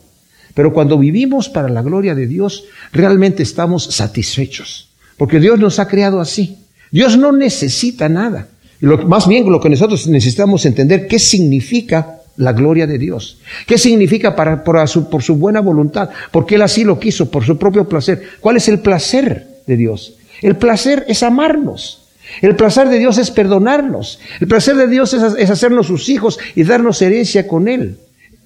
[0.53, 4.89] Pero cuando vivimos para la gloria de Dios, realmente estamos satisfechos.
[5.17, 6.57] Porque Dios nos ha creado así.
[6.91, 8.47] Dios no necesita nada.
[8.81, 13.37] Y lo, más bien lo que nosotros necesitamos entender, ¿qué significa la gloria de Dios.
[13.67, 16.09] ¿Qué significa para, su, por su buena voluntad?
[16.31, 18.21] Porque Él así lo quiso, por su propio placer.
[18.39, 20.15] ¿Cuál es el placer de Dios?
[20.41, 22.02] El placer es amarnos.
[22.41, 24.19] El placer de Dios es perdonarnos.
[24.39, 27.97] El placer de Dios es, hacernos sus hijos y darnos herencia con Él.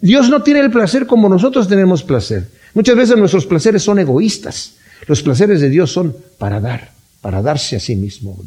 [0.01, 2.47] Dios no tiene el placer como nosotros tenemos placer.
[2.73, 4.75] Muchas veces nuestros placeres son egoístas.
[5.07, 8.37] Los placeres de Dios son para dar, para darse a sí mismo.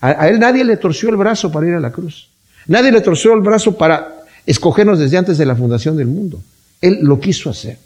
[0.00, 2.28] A Él nadie le torció el brazo para ir a la cruz.
[2.66, 6.40] Nadie le torció el brazo para escogernos desde antes de la fundación del mundo.
[6.80, 7.78] Él lo quiso hacer,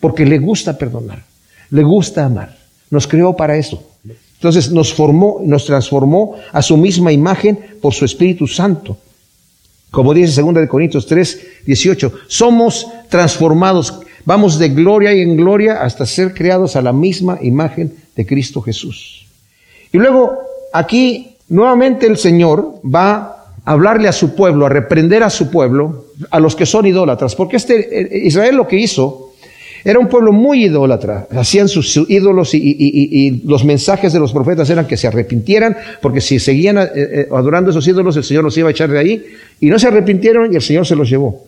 [0.00, 1.22] porque le gusta perdonar,
[1.70, 2.56] le gusta amar,
[2.90, 3.91] nos creó para eso.
[4.42, 8.96] Entonces nos formó, nos transformó a su misma imagen por su Espíritu Santo.
[9.92, 16.06] Como dice 2 de Corintios 3, 18, somos transformados, vamos de gloria en gloria hasta
[16.06, 19.26] ser creados a la misma imagen de Cristo Jesús.
[19.92, 20.40] Y luego
[20.72, 26.40] aquí nuevamente el Señor va hablarle a su pueblo, a reprender a su pueblo, a
[26.40, 29.31] los que son idólatras, porque este eh, Israel lo que hizo
[29.84, 34.86] era un pueblo muy idólatra, hacían sus ídolos y, los mensajes de los profetas eran
[34.86, 38.68] que se arrepintieran, porque si seguían eh, eh, adorando esos ídolos, el Señor los iba
[38.68, 39.24] a echar de ahí,
[39.60, 41.44] y no se arrepintieron y el Señor se los llevó.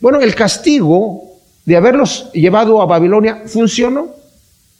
[0.00, 1.24] Bueno, el castigo
[1.64, 4.14] de haberlos llevado a Babilonia funcionó,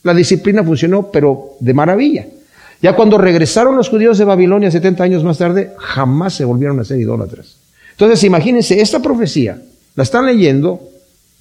[0.02, 2.26] la disciplina funcionó, pero de maravilla.
[2.80, 6.84] Ya cuando regresaron los judíos de Babilonia 70 años más tarde, jamás se volvieron a
[6.84, 7.56] ser idólatras.
[7.92, 9.62] Entonces, imagínense, esta profecía
[9.94, 10.80] la están leyendo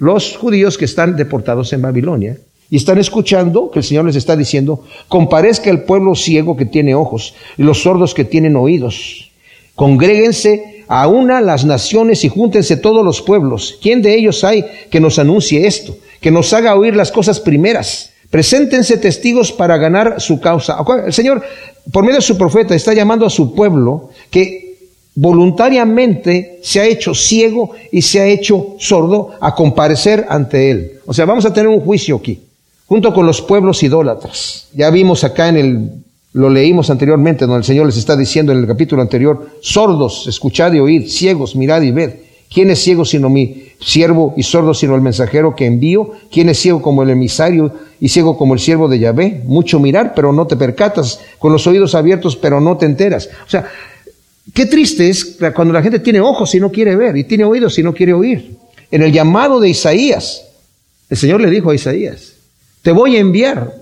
[0.02, 2.38] los judíos que están deportados en Babilonia
[2.70, 6.96] y están escuchando que el Señor les está diciendo, comparezca el pueblo ciego que tiene
[6.96, 9.32] ojos y los sordos que tienen oídos.
[9.76, 13.78] Congréguense a una las naciones y júntense todos los pueblos.
[13.82, 15.96] ¿Quién de ellos hay que nos anuncie esto?
[16.20, 20.78] Que nos haga oír las cosas primeras Preséntense testigos para ganar su causa.
[21.06, 21.44] El Señor,
[21.92, 24.71] por medio de su profeta, está llamando a su pueblo que
[25.16, 30.92] voluntariamente se ha hecho ciego y se ha hecho sordo a comparecer ante Él.
[31.06, 32.40] O sea, vamos a tener un juicio aquí,
[32.86, 34.68] junto con los pueblos idólatras.
[34.74, 35.90] Ya vimos acá en el,
[36.34, 40.72] lo leímos anteriormente, donde el Señor les está diciendo en el capítulo anterior, sordos, escuchad
[40.74, 42.12] y oíd, ciegos, mirad y ved.
[42.54, 46.12] ¿Quién es ciego sino mi siervo y sordo sino el mensajero que envío?
[46.30, 47.72] ¿Quién es ciego como el emisario
[48.02, 49.42] y ciego como el siervo de Yahvé?
[49.46, 53.30] Mucho mirar, pero no te percatas, con los oídos abiertos, pero no te enteras.
[53.48, 53.70] O sea,
[54.54, 57.78] qué triste es cuando la gente tiene ojos y no quiere ver, y tiene oídos
[57.80, 58.56] y no quiere oír.
[58.90, 60.44] En el llamado de Isaías,
[61.10, 62.34] el Señor le dijo a Isaías,
[62.82, 63.74] te voy a enviar,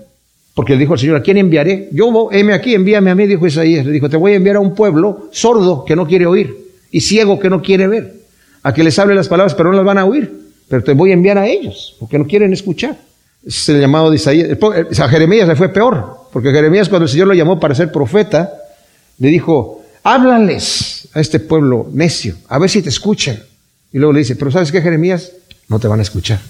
[0.54, 1.88] porque le dijo al Señor, ¿a quién enviaré?
[1.92, 3.86] Yo, heme aquí, envíame a mí, dijo Isaías.
[3.86, 6.54] Le dijo, te voy a enviar a un pueblo sordo que no quiere oír
[6.90, 8.14] y ciego que no quiere ver
[8.62, 10.30] a que les hable las palabras, pero no las van a oír.
[10.68, 12.96] Pero te voy a enviar a ellos, porque no quieren escuchar.
[13.44, 14.58] es el llamado de Isaías.
[15.00, 18.52] A Jeremías le fue peor, porque Jeremías cuando el Señor lo llamó para ser profeta,
[19.18, 23.42] le dijo, háblales a este pueblo necio, a ver si te escuchan.
[23.92, 25.32] Y luego le dice, pero ¿sabes qué, Jeremías?
[25.68, 26.40] No te van a escuchar.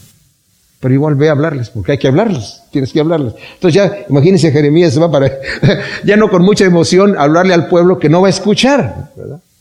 [0.81, 3.35] Pero igual ve a hablarles, porque hay que hablarles, tienes que hablarles.
[3.55, 5.31] Entonces ya, imagínense, Jeremías va para,
[6.05, 9.11] ya no con mucha emoción, hablarle al pueblo que no va a escuchar.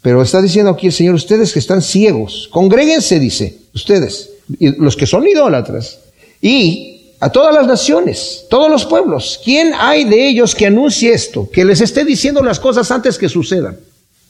[0.01, 5.05] Pero está diciendo aquí el Señor, ustedes que están ciegos, congréguense, dice, ustedes, los que
[5.05, 5.99] son idólatras,
[6.41, 11.49] y a todas las naciones, todos los pueblos, ¿quién hay de ellos que anuncie esto,
[11.51, 13.77] que les esté diciendo las cosas antes que sucedan?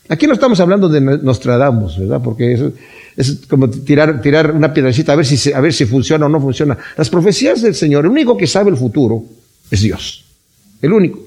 [0.07, 2.19] Aquí no estamos hablando de Nostradamus, ¿verdad?
[2.23, 2.61] Porque es,
[3.15, 6.77] es como tirar, una piedrecita a ver, si, a ver si funciona o no funciona.
[6.97, 9.23] Las profecías del Señor, el único que sabe el futuro
[9.69, 10.25] es Dios.
[10.81, 11.19] El único.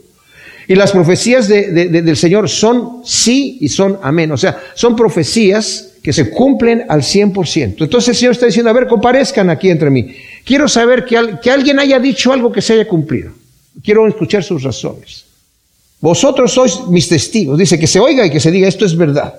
[0.67, 4.33] Y las profecías del Señor son sí y son amén.
[4.33, 7.83] O sea, son profecías que se cumplen al 100%.
[7.83, 10.15] Entonces el Señor está diciendo, a ver, comparezcan aquí entre mí.
[10.45, 11.17] Quiero saber que,
[11.51, 13.33] alguien haya dicho algo que se haya cumplido.
[13.83, 15.25] Quiero escuchar sus razones.
[16.01, 17.59] Vosotros sois mis testigos.
[17.59, 19.35] Dice que se oiga y que se diga, esto es verdad.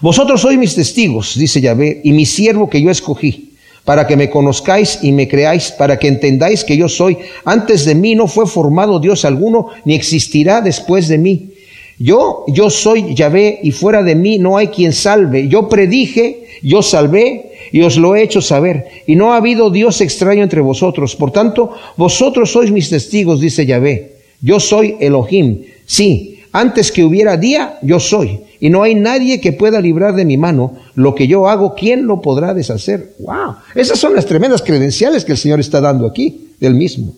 [0.00, 4.30] Vosotros sois mis testigos, dice Yahvé, y mi siervo que yo escogí para que me
[4.30, 7.18] conozcáis y me creáis, para que entendáis que yo soy.
[7.44, 11.50] Antes de mí no fue formado Dios alguno, ni existirá después de mí.
[11.98, 15.48] Yo, yo soy Yahvé, y fuera de mí no hay quien salve.
[15.48, 18.86] Yo predije, yo salvé, y os lo he hecho saber.
[19.06, 21.16] Y no ha habido Dios extraño entre vosotros.
[21.16, 24.16] Por tanto, vosotros sois mis testigos, dice Yahvé.
[24.40, 25.62] Yo soy Elohim.
[25.86, 30.24] Sí, antes que hubiera día, yo soy y no hay nadie que pueda librar de
[30.24, 33.14] mi mano lo que yo hago, ¿quién lo podrá deshacer?
[33.18, 33.56] ¡Wow!
[33.74, 37.14] Esas son las tremendas credenciales que el Señor está dando aquí, del mismo.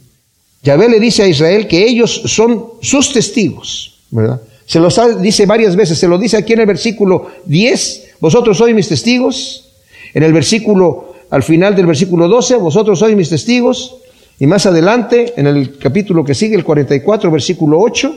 [0.64, 4.40] Yahvé le dice a Israel que ellos son sus testigos, ¿verdad?
[4.66, 8.74] Se los dice varias veces, se lo dice aquí en el versículo 10, vosotros sois
[8.74, 9.70] mis testigos.
[10.12, 13.96] En el versículo, al final del versículo 12, vosotros sois mis testigos.
[14.38, 18.14] Y más adelante, en el capítulo que sigue, el 44, versículo 8,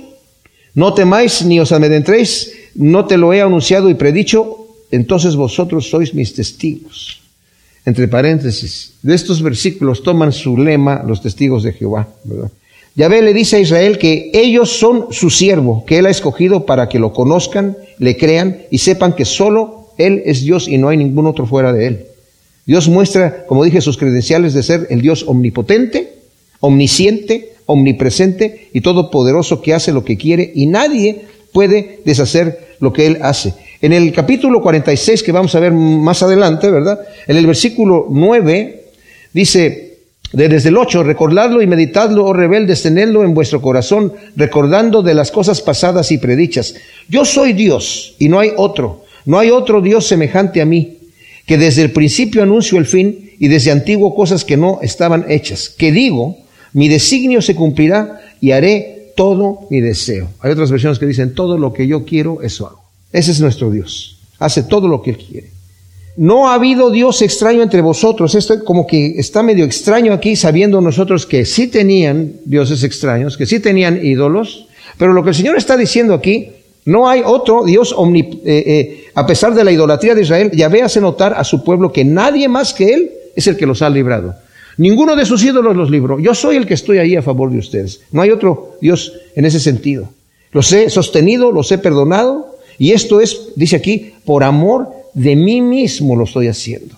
[0.74, 6.14] no temáis ni os amedrentéis, no te lo he anunciado y predicho, entonces vosotros sois
[6.14, 7.22] mis testigos.
[7.86, 12.52] Entre paréntesis, de estos versículos toman su lema los testigos de Jehová, ¿verdad?
[12.96, 16.90] Yahvé le dice a Israel que ellos son su siervo, que Él ha escogido para
[16.90, 20.98] que lo conozcan, le crean y sepan que solo Él es Dios y no hay
[20.98, 22.06] ningún otro fuera de Él.
[22.66, 26.14] Dios muestra, como dije, sus credenciales de ser el Dios omnipotente,
[26.60, 31.22] omnisciente, omnipresente y todopoderoso que hace lo que quiere y nadie
[31.52, 33.54] puede deshacer lo que Él hace.
[33.82, 37.00] En el capítulo 46 que vamos a ver más adelante, ¿verdad?
[37.28, 38.86] En el versículo 9
[39.34, 39.89] dice,
[40.32, 45.32] desde el 8, recordadlo y meditadlo, oh rebeldes, tenedlo en vuestro corazón, recordando de las
[45.32, 46.76] cosas pasadas y predichas.
[47.08, 50.98] Yo soy Dios y no hay otro, no hay otro Dios semejante a mí,
[51.48, 55.70] que desde el principio anuncio el fin y desde antiguo cosas que no estaban hechas,
[55.70, 56.38] que digo,
[56.74, 60.30] mi designio se cumplirá y haré todo mi deseo.
[60.42, 62.84] Hay otras versiones que dicen, todo lo que yo quiero, eso hago.
[63.12, 64.20] Ese es nuestro Dios.
[64.38, 65.59] Hace todo lo que Él quiere.
[66.20, 68.36] No ha habido Dios extraño entre vosotros.
[68.36, 73.46] Esto como que está medio extraño aquí, sabiendo nosotros que sí tenían dioses extraños, que
[73.46, 74.68] sí tenían ídolos.
[74.98, 76.50] Pero lo que el Señor está diciendo aquí,
[76.84, 80.82] no hay otro Dios omni, eh, eh, a pesar de la idolatría de Israel, Yahvé
[80.82, 83.90] hace notar a su pueblo que nadie más que Él es el que los ha
[83.90, 84.36] librado.
[84.76, 86.20] Ninguno de sus ídolos los libró.
[86.20, 88.02] Yo soy el que estoy ahí a favor de ustedes.
[88.12, 90.10] No hay otro Dios en ese sentido.
[90.52, 95.62] Los he sostenido, los he perdonado, y esto es, dice aquí, por amor de mí
[95.62, 96.96] mismo lo estoy haciendo.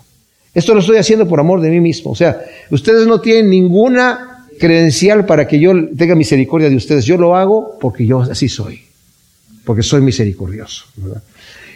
[0.54, 2.12] Esto lo estoy haciendo por amor de mí mismo.
[2.12, 7.06] O sea, ustedes no tienen ninguna credencial para que yo tenga misericordia de ustedes.
[7.06, 8.82] Yo lo hago porque yo así soy.
[9.63, 10.86] Porque soy misericordioso.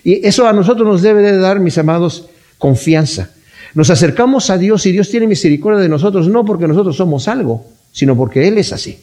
[0.04, 3.32] Y eso a nosotros nos debe de dar, mis amados, confianza.
[3.74, 7.65] Nos acercamos a Dios y Dios tiene misericordia de nosotros, no porque nosotros somos algo,
[7.91, 8.98] sino porque Él es así.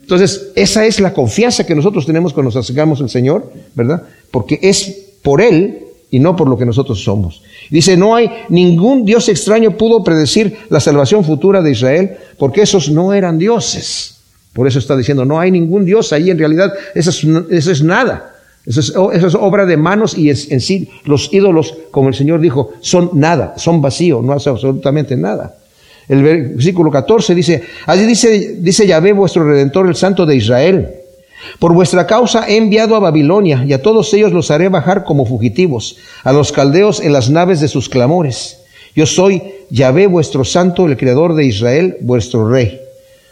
[0.00, 4.02] Entonces, esa es la confianza que nosotros tenemos cuando nos acercamos al Señor, ¿verdad?
[4.30, 5.83] Porque es por Él
[6.14, 7.42] y no por lo que nosotros somos.
[7.70, 12.88] Dice, no hay ningún Dios extraño pudo predecir la salvación futura de Israel, porque esos
[12.88, 14.18] no eran dioses.
[14.52, 18.32] Por eso está diciendo, no hay ningún Dios ahí, en realidad eso es, nada.
[18.64, 22.40] Eso es, eso es, obra de manos y en sí los ídolos, como el Señor
[22.40, 25.56] dijo, son nada, son vacíos, no hace absolutamente nada.
[26.08, 30.88] El versículo 14 dice, así dice, dice Yahvé vuestro Redentor, el Santo de Israel.
[31.58, 35.26] Por vuestra causa he enviado a Babilonia, y a todos ellos los haré bajar como
[35.26, 38.58] fugitivos, a los caldeos en las naves de sus clamores.
[38.94, 42.80] Yo soy Yahvé vuestro santo, el creador de Israel, vuestro rey.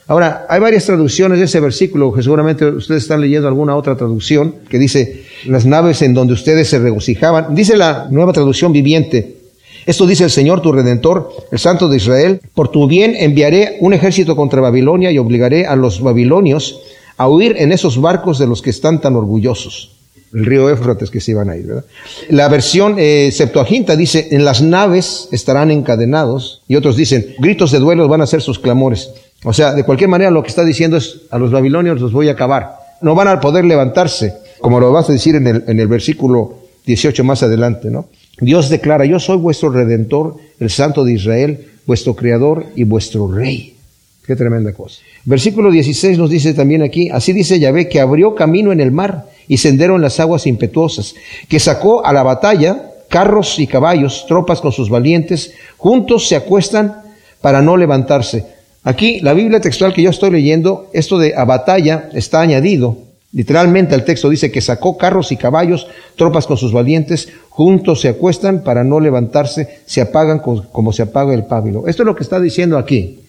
[0.09, 4.57] Ahora, hay varias traducciones de ese versículo, que seguramente ustedes están leyendo alguna otra traducción,
[4.69, 7.55] que dice, las naves en donde ustedes se regocijaban.
[7.55, 9.37] Dice la nueva traducción viviente,
[9.85, 13.93] esto dice el Señor tu Redentor, el Santo de Israel, por tu bien enviaré un
[13.93, 16.81] ejército contra Babilonia y obligaré a los babilonios
[17.23, 19.93] a huir en esos barcos de los que están tan orgullosos.
[20.35, 21.85] El río Éfrates que se iban a ir, ¿verdad?
[22.31, 27.79] La versión eh, Septuaginta dice, en las naves estarán encadenados, y otros dicen, gritos de
[27.79, 29.11] duelo van a ser sus clamores.
[29.45, 32.29] O sea, de cualquier manera lo que está diciendo es, a los babilonios los voy
[32.29, 32.77] a acabar.
[33.03, 36.57] No van a poder levantarse, como lo vas a decir en el, en el versículo
[36.87, 38.07] 18 más adelante, ¿no?
[38.41, 43.77] Dios declara, yo soy vuestro redentor, el santo de Israel, vuestro creador y vuestro rey.
[44.25, 45.01] Qué tremenda cosa.
[45.25, 49.27] Versículo 16 nos dice también aquí, así dice Yahvé, que abrió camino en el mar
[49.49, 51.15] y sendero en las aguas impetuosas,
[51.49, 57.03] que sacó a la batalla carros y caballos, tropas con sus valientes, juntos se acuestan
[57.41, 58.47] para no levantarse.
[58.85, 62.97] Aquí, la Biblia textual que yo estoy leyendo, esto de a batalla está añadido.
[63.33, 68.09] Literalmente el texto dice que sacó carros y caballos, tropas con sus valientes, juntos se
[68.09, 71.89] acuestan para no levantarse, se apagan como se apaga el pábilo.
[71.89, 73.22] Esto es lo que está diciendo aquí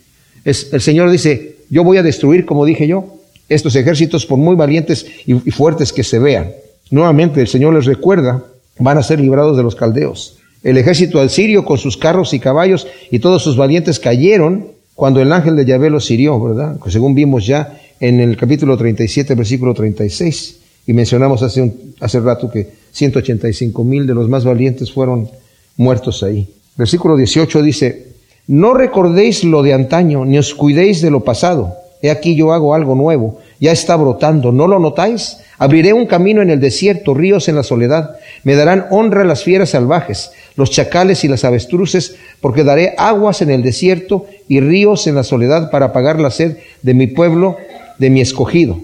[0.44, 3.20] el Señor dice, yo voy a destruir, como dije yo,
[3.50, 6.52] estos ejércitos por muy valientes y, fuertes que se vean.
[6.90, 8.44] Nuevamente el Señor les recuerda,
[8.80, 10.38] van a ser librados de los caldeos.
[10.64, 15.22] El ejército al sirio con sus carros y caballos y todos sus valientes cayeron cuando
[15.22, 16.78] el ángel de Yahvé los hirió, ¿verdad?
[16.88, 22.50] Según vimos ya en el capítulo 37, versículo 36, y mencionamos hace, un, hace rato
[22.50, 25.30] que 185 mil de los más valientes fueron
[25.78, 26.48] muertos ahí.
[26.78, 28.13] Versículo 18 dice,
[28.48, 31.78] no recordéis lo de antaño, ni os cuidéis de lo pasado.
[32.02, 34.52] He aquí yo hago algo nuevo, ya está brotando.
[34.52, 35.38] ¿No lo notáis?
[35.58, 38.18] Abriré un camino en el desierto, ríos en la soledad.
[38.44, 43.50] Me darán honra las fieras salvajes, los chacales y las avestruces, porque daré aguas en
[43.50, 47.56] el desierto y ríos en la soledad para apagar la sed de mi pueblo,
[47.98, 48.78] de mi escogido.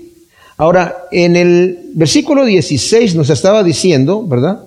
[0.55, 4.59] Ahora, en el versículo 16 nos estaba diciendo, ¿verdad?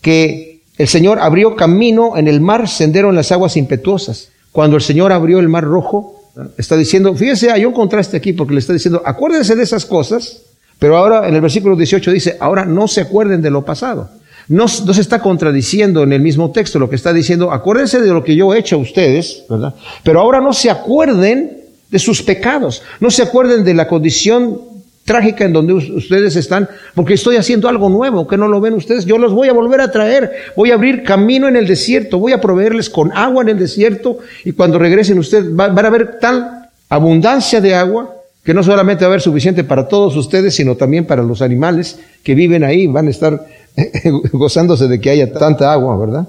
[0.00, 4.28] Que el Señor abrió camino en el mar, sendero en las aguas impetuosas.
[4.56, 8.54] Cuando el Señor abrió el mar rojo, está diciendo, fíjese, hay un contraste aquí porque
[8.54, 10.44] le está diciendo, acuérdense de esas cosas,
[10.78, 14.08] pero ahora en el versículo 18 dice, ahora no se acuerden de lo pasado.
[14.48, 18.06] No, no, se está contradiciendo en el mismo texto, lo que está diciendo, acuérdense de
[18.06, 19.74] lo que yo he hecho a ustedes, ¿verdad?
[20.02, 24.58] Pero ahora no se acuerden de sus pecados, no se acuerden de la condición
[25.06, 29.06] trágica en donde ustedes están, porque estoy haciendo algo nuevo que no lo ven ustedes.
[29.06, 32.32] Yo los voy a volver a traer, voy a abrir camino en el desierto, voy
[32.32, 36.68] a proveerles con agua en el desierto y cuando regresen ustedes van a ver tal
[36.90, 38.12] abundancia de agua
[38.44, 41.98] que no solamente va a haber suficiente para todos ustedes, sino también para los animales
[42.22, 43.46] que viven ahí, van a estar
[44.32, 46.28] gozándose de que haya tanta agua, ¿verdad?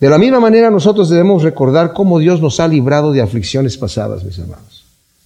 [0.00, 4.24] De la misma manera nosotros debemos recordar cómo Dios nos ha librado de aflicciones pasadas,
[4.24, 4.73] mis hermanos.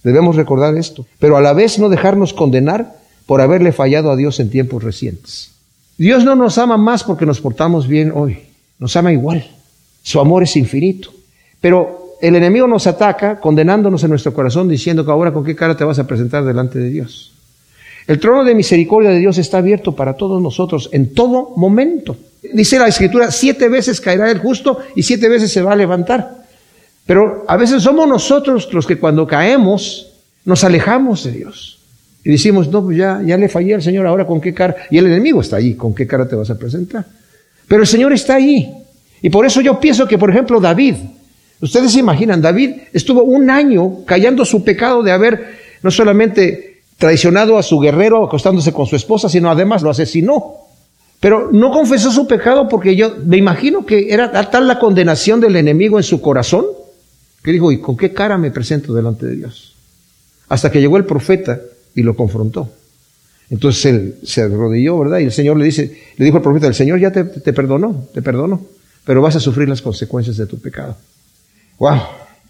[0.03, 2.95] Debemos recordar esto, pero a la vez no dejarnos condenar
[3.25, 5.51] por haberle fallado a Dios en tiempos recientes.
[5.97, 8.39] Dios no nos ama más porque nos portamos bien hoy,
[8.79, 9.45] nos ama igual.
[10.01, 11.11] Su amor es infinito.
[11.59, 15.75] Pero el enemigo nos ataca condenándonos en nuestro corazón diciendo que ahora con qué cara
[15.75, 17.33] te vas a presentar delante de Dios.
[18.07, 22.17] El trono de misericordia de Dios está abierto para todos nosotros en todo momento.
[22.53, 26.38] Dice la escritura, siete veces caerá el justo y siete veces se va a levantar.
[27.09, 30.11] Pero a veces somos nosotros los que cuando caemos
[30.45, 31.79] nos alejamos de Dios.
[32.23, 34.75] Y decimos, no, pues ya, ya le fallé al Señor, ahora con qué cara.
[34.91, 37.03] Y el enemigo está ahí, ¿con qué cara te vas a presentar?
[37.67, 38.71] Pero el Señor está ahí.
[39.23, 40.97] Y por eso yo pienso que, por ejemplo, David,
[41.59, 47.57] ustedes se imaginan, David estuvo un año callando su pecado de haber no solamente traicionado
[47.57, 50.57] a su guerrero acostándose con su esposa, sino además lo asesinó.
[51.19, 55.55] Pero no confesó su pecado porque yo me imagino que era tal la condenación del
[55.55, 56.65] enemigo en su corazón
[57.51, 59.75] dijo, ¿y con qué cara me presento delante de Dios?
[60.47, 61.59] Hasta que llegó el profeta
[61.95, 62.69] y lo confrontó.
[63.49, 65.19] Entonces él se arrodilló, ¿verdad?
[65.19, 68.05] Y el Señor le dice, le dijo al profeta, el Señor ya te, te perdonó,
[68.13, 68.61] te perdonó,
[69.05, 70.95] pero vas a sufrir las consecuencias de tu pecado.
[71.79, 71.97] Wow.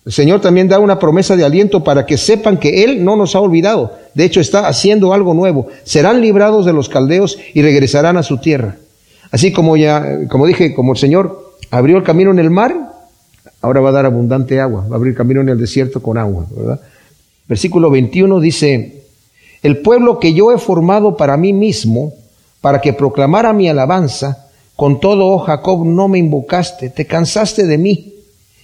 [0.06, 3.36] El Señor también da una promesa de aliento para que sepan que Él no nos
[3.36, 3.98] ha olvidado.
[4.14, 5.68] De hecho, está haciendo algo nuevo.
[5.84, 8.78] Serán librados de los caldeos y regresarán a su tierra.
[9.32, 12.89] Así como ya, como dije, como el Señor abrió el camino en el mar,
[13.62, 16.46] Ahora va a dar abundante agua, va a abrir camino en el desierto con agua,
[16.56, 16.80] ¿verdad?
[17.48, 19.04] Versículo 21 dice,
[19.64, 22.14] el pueblo que yo he formado para mí mismo,
[22.62, 27.78] para que proclamara mi alabanza, con todo, oh Jacob, no me invocaste, te cansaste de
[27.78, 28.14] mí,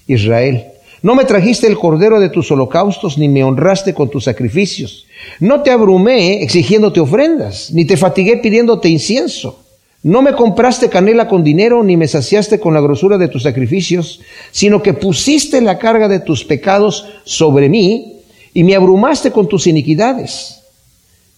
[0.07, 0.67] Israel.
[1.01, 5.05] No me trajiste el cordero de tus holocaustos, ni me honraste con tus sacrificios.
[5.39, 9.64] No te abrumé exigiéndote ofrendas, ni te fatigué pidiéndote incienso.
[10.06, 14.22] No me compraste canela con dinero, ni me saciaste con la grosura de tus sacrificios,
[14.51, 18.20] sino que pusiste la carga de tus pecados sobre mí
[18.53, 20.62] y me abrumaste con tus iniquidades.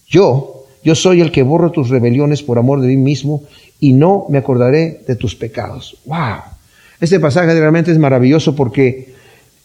[0.06, 3.42] Yo, yo soy el que borro tus rebeliones por amor de mí mismo
[3.80, 5.96] y no me acordaré de tus pecados.
[6.04, 6.42] ¡Wow!
[7.00, 9.14] Este pasaje realmente es maravilloso porque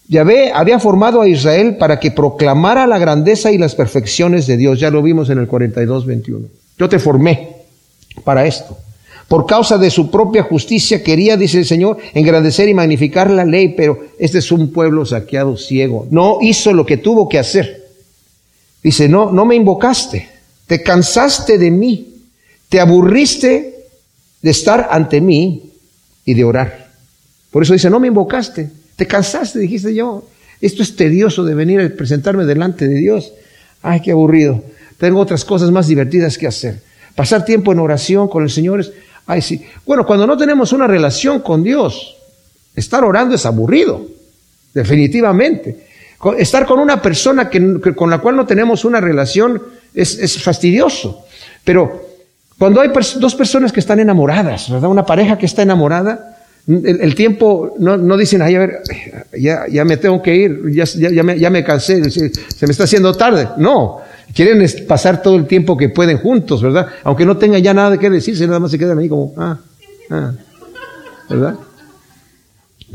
[0.07, 4.79] Yahvé había formado a Israel para que proclamara la grandeza y las perfecciones de Dios.
[4.79, 6.47] Ya lo vimos en el 42, 21.
[6.79, 7.49] Yo te formé
[8.23, 8.77] para esto.
[9.33, 13.69] Por causa de su propia justicia quería, dice el Señor, engrandecer y magnificar la ley,
[13.69, 16.07] pero este es un pueblo saqueado, ciego.
[16.11, 17.83] No hizo lo que tuvo que hacer.
[18.83, 20.29] Dice, no, no me invocaste,
[20.67, 22.13] te cansaste de mí,
[22.69, 23.73] te aburriste
[24.39, 25.63] de estar ante mí
[26.25, 26.91] y de orar.
[27.49, 30.27] Por eso dice, no me invocaste, te cansaste, dijiste yo,
[30.61, 33.33] esto es tedioso de venir a presentarme delante de Dios.
[33.81, 34.63] Ay, qué aburrido.
[34.99, 36.83] Tengo otras cosas más divertidas que hacer.
[37.15, 38.91] Pasar tiempo en oración con el Señor es,
[39.25, 39.65] Ay, sí.
[39.85, 42.17] Bueno, cuando no tenemos una relación con Dios,
[42.75, 44.05] estar orando es aburrido,
[44.73, 45.87] definitivamente.
[46.37, 49.61] Estar con una persona que, con la cual no tenemos una relación
[49.93, 51.25] es, fastidioso.
[51.63, 52.01] Pero
[52.57, 54.89] cuando hay dos personas que están enamoradas, ¿verdad?
[54.89, 58.81] Una pareja que está enamorada, el, tiempo, no, no, dicen, ay, a ver,
[59.37, 63.49] ya, ya me tengo que ir, ya, ya me cansé, se me está haciendo tarde.
[63.57, 64.01] No,
[64.33, 66.87] Quieren pasar todo el tiempo que pueden juntos, ¿verdad?
[67.03, 69.59] Aunque no tengan ya nada que decirse, nada más se quedan ahí como, ah,
[70.09, 70.31] ah,
[71.29, 71.55] ¿verdad?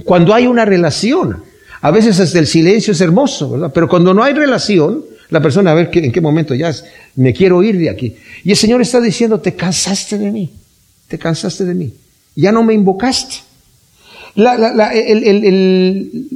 [0.04, 1.42] Cuando hay una relación,
[1.80, 3.70] a veces hasta el silencio es hermoso, ¿verdad?
[3.72, 6.74] Pero cuando no hay relación, la persona a ver en qué momento ya
[7.16, 8.16] me quiero ir de aquí.
[8.42, 10.52] Y el Señor está diciendo, te cansaste de mí,
[11.06, 11.94] te cansaste de mí,
[12.34, 13.36] ya no me invocaste.
[14.34, 16.28] La, el, el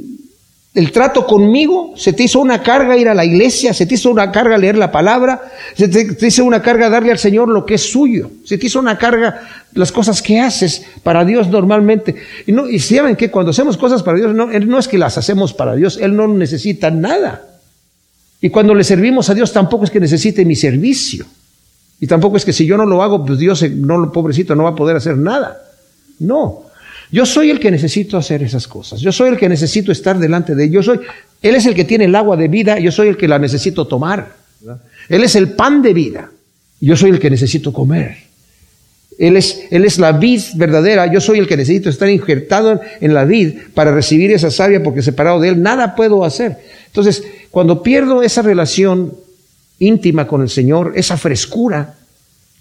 [0.91, 4.31] trato conmigo, se te hizo una carga ir a la iglesia, se te hizo una
[4.31, 5.39] carga leer la palabra,
[5.75, 8.79] se te, hizo una carga darle al Señor lo que es suyo, se te hizo
[8.79, 9.41] una carga
[9.73, 12.15] las cosas que haces para Dios normalmente.
[12.47, 15.53] Y, no, y saben que cuando hacemos cosas para Dios, no, es que las hacemos
[15.53, 17.43] para Dios, Él no necesita nada.
[18.41, 21.25] Y cuando le servimos a Dios tampoco es que necesite mi servicio.
[21.99, 24.71] Y tampoco es que si yo no lo hago, pues Dios, no, pobrecito, no va
[24.71, 25.61] a poder hacer nada.
[26.19, 26.63] No.
[27.13, 28.99] Yo soy el que necesito hacer esas cosas.
[28.99, 30.71] Yo soy el que necesito estar delante de él.
[30.71, 30.99] Yo soy,
[31.43, 32.79] él es el que tiene el agua de vida.
[32.79, 34.35] Yo soy el que la necesito tomar.
[35.09, 36.31] Él es el pan de vida.
[36.81, 38.17] Yo soy el que necesito comer.
[39.19, 41.05] Él es, él es la vid verdadera.
[41.05, 45.03] Yo soy el que necesito estar injertado en la vid para recibir esa savia porque
[45.03, 46.57] separado de él nada puedo hacer.
[46.87, 49.13] Entonces, cuando pierdo esa relación
[49.77, 51.93] íntima con el Señor, esa frescura,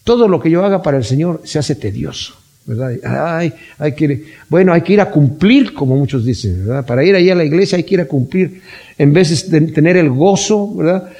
[0.05, 2.41] todo lo que yo haga para el Señor se hace tedioso.
[3.79, 6.67] Hay que, bueno, hay que ir a cumplir, como muchos dicen.
[6.87, 8.63] Para ir ahí a la iglesia hay que ir a cumplir,
[8.99, 11.11] en vez de tener el gozo, ¿verdad?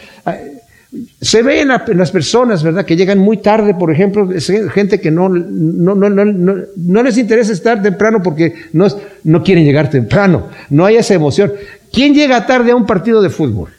[1.21, 2.65] Se ve las personas.
[2.87, 4.29] Que llegan muy tarde, por ejemplo,
[4.73, 5.29] gente que no,
[7.03, 11.53] les interesa estar temprano porque no, quieren llegar temprano, no hay esa emoción.
[11.93, 13.71] ¿Quién llega tarde a un partido de fútbol?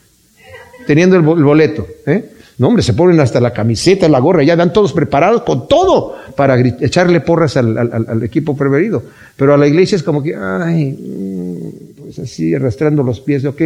[0.85, 2.29] Teniendo el boleto, ¿eh?
[2.57, 6.17] No, hombre, se ponen hasta la camiseta, la gorra, ya dan todos preparados con todo
[6.35, 9.03] para echarle porras al, equipo preferido.
[9.35, 13.61] Pero a la iglesia es como que, ay, mm, pues así, arrastrando los pies, ok.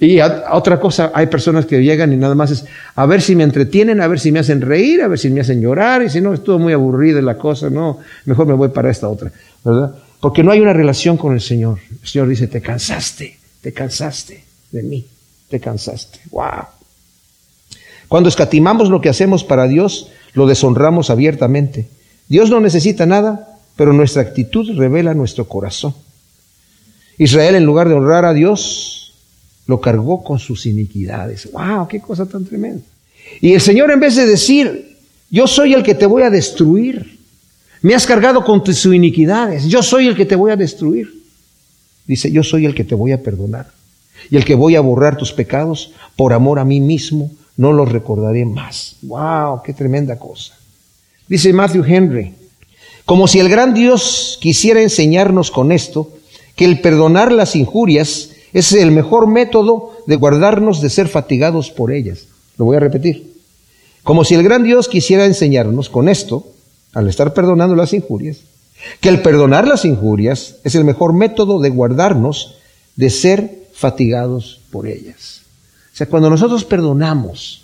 [0.00, 2.64] y otra cosa, hay personas que llegan y nada más es
[2.94, 5.40] a ver si me entretienen, a ver si me hacen reír, a ver si me
[5.40, 8.90] hacen llorar, y si no, estuvo muy aburrida la cosa, no, mejor me voy para
[8.90, 9.30] esta otra,
[9.64, 9.94] ¿verdad?
[10.20, 11.78] Porque no hay una relación con el Señor.
[12.02, 15.06] El Señor dice, te cansaste, te cansaste de mí,
[15.48, 16.20] te cansaste.
[16.30, 16.66] Wow.
[18.08, 21.88] Cuando escatimamos lo que hacemos para Dios, lo deshonramos abiertamente.
[22.28, 25.94] Dios no necesita nada, pero nuestra actitud revela nuestro corazón.
[27.18, 29.14] Israel, en lugar de honrar a Dios,
[29.66, 31.50] lo cargó con sus iniquidades.
[31.52, 31.88] ¡Wow!
[31.88, 32.82] ¡Qué cosa tan tremenda!
[33.40, 34.96] Y el Señor, en vez de decir,
[35.30, 37.18] yo soy el que te voy a destruir,
[37.82, 41.20] me has cargado con tus iniquidades, yo soy el que te voy a destruir.
[42.06, 43.70] Dice, yo soy el que te voy a perdonar
[44.30, 47.30] y el que voy a borrar tus pecados por amor a mí mismo
[47.60, 48.96] no los recordaré más.
[49.02, 49.60] ¡Wow!
[49.62, 50.54] ¡Qué tremenda cosa!
[51.28, 52.34] Dice Matthew Henry,
[53.04, 56.08] como si el gran Dios quisiera enseñarnos con esto,
[56.56, 61.92] que el perdonar las injurias es el mejor método de guardarnos de ser fatigados por
[61.92, 62.28] ellas.
[62.56, 63.30] Lo voy a repetir.
[64.04, 66.46] Como si el gran Dios quisiera enseñarnos con esto,
[66.94, 68.38] al estar perdonando las injurias,
[69.02, 72.56] que el perdonar las injurias es el mejor método de guardarnos
[72.96, 75.39] de ser fatigados por ellas
[76.00, 77.62] sea, cuando nosotros perdonamos,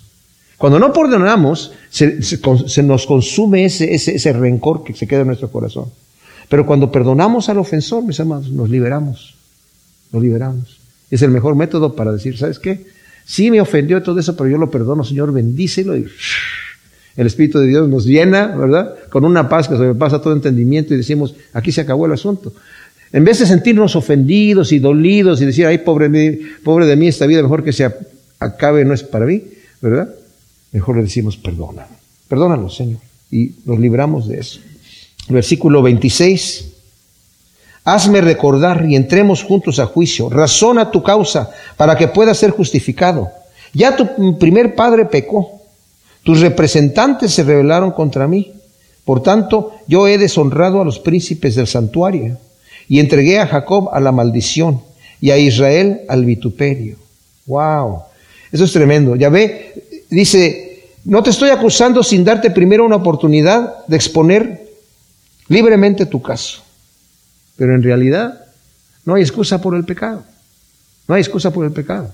[0.57, 5.85] cuando no perdonamos, se, nos consume ese, ese, rencor que se queda en nuestro corazón.
[6.49, 9.35] Pero cuando perdonamos al ofensor, mis amados, nos liberamos.
[10.11, 10.79] Nos liberamos.
[11.11, 12.85] Es el mejor método para decir, ¿sabes qué?
[13.25, 16.05] Sí me ofendió todo eso, pero yo lo perdono, Señor, bendícelo y
[17.17, 18.95] el Espíritu de Dios nos llena, ¿verdad?
[19.09, 22.53] Con una paz que se pasa todo entendimiento y decimos, aquí se acabó el asunto.
[23.11, 27.25] En vez de sentirnos ofendidos y dolidos y decir, ay, pobre, pobre de mí, esta
[27.25, 27.95] vida mejor que sea
[28.39, 29.43] acabe no es para mí,
[29.81, 30.09] ¿verdad?
[30.71, 31.87] Mejor le decimos perdona.
[32.27, 32.99] Perdónalo, Señor.
[33.31, 34.59] Y nos libramos de eso.
[35.29, 36.65] Versículo 26.
[37.83, 40.29] Hazme recordar y entremos juntos a juicio.
[40.29, 43.29] Razona tu causa para que puedas ser justificado.
[43.73, 45.61] Ya tu primer padre pecó.
[46.23, 48.51] Tus representantes se rebelaron contra mí.
[49.05, 52.37] Por tanto, yo he deshonrado a los príncipes del santuario
[52.89, 54.81] y entregué a Jacob a la maldición
[55.21, 56.97] y a Israel al vituperio.
[57.45, 58.01] Wow.
[58.51, 59.15] Eso es tremendo.
[59.15, 60.67] Ya ve, dice,
[61.05, 64.67] no te estoy acusando sin darte primero una oportunidad de exponer
[65.47, 66.61] libremente tu caso.
[67.55, 68.45] Pero en realidad
[69.05, 70.23] no hay excusa por el pecado.
[71.07, 72.11] No hay excusa por el pecado.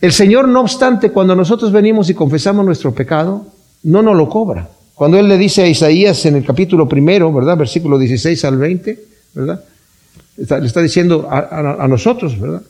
[0.00, 3.46] El Señor, no obstante, cuando nosotros venimos y confesamos nuestro pecado,
[3.84, 4.68] no nos lo cobra.
[4.94, 7.56] Cuando Él le dice a Isaías en el capítulo primero, ¿verdad?
[7.56, 9.64] Versículo 16 al 20, ¿verdad?
[10.36, 12.62] le está diciendo a nosotros, ¿verdad?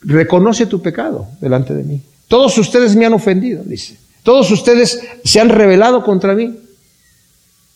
[0.00, 2.02] Reconoce tu pecado delante de mí.
[2.28, 3.96] Todos ustedes me han ofendido, dice.
[4.22, 6.58] Todos ustedes se han rebelado contra mí.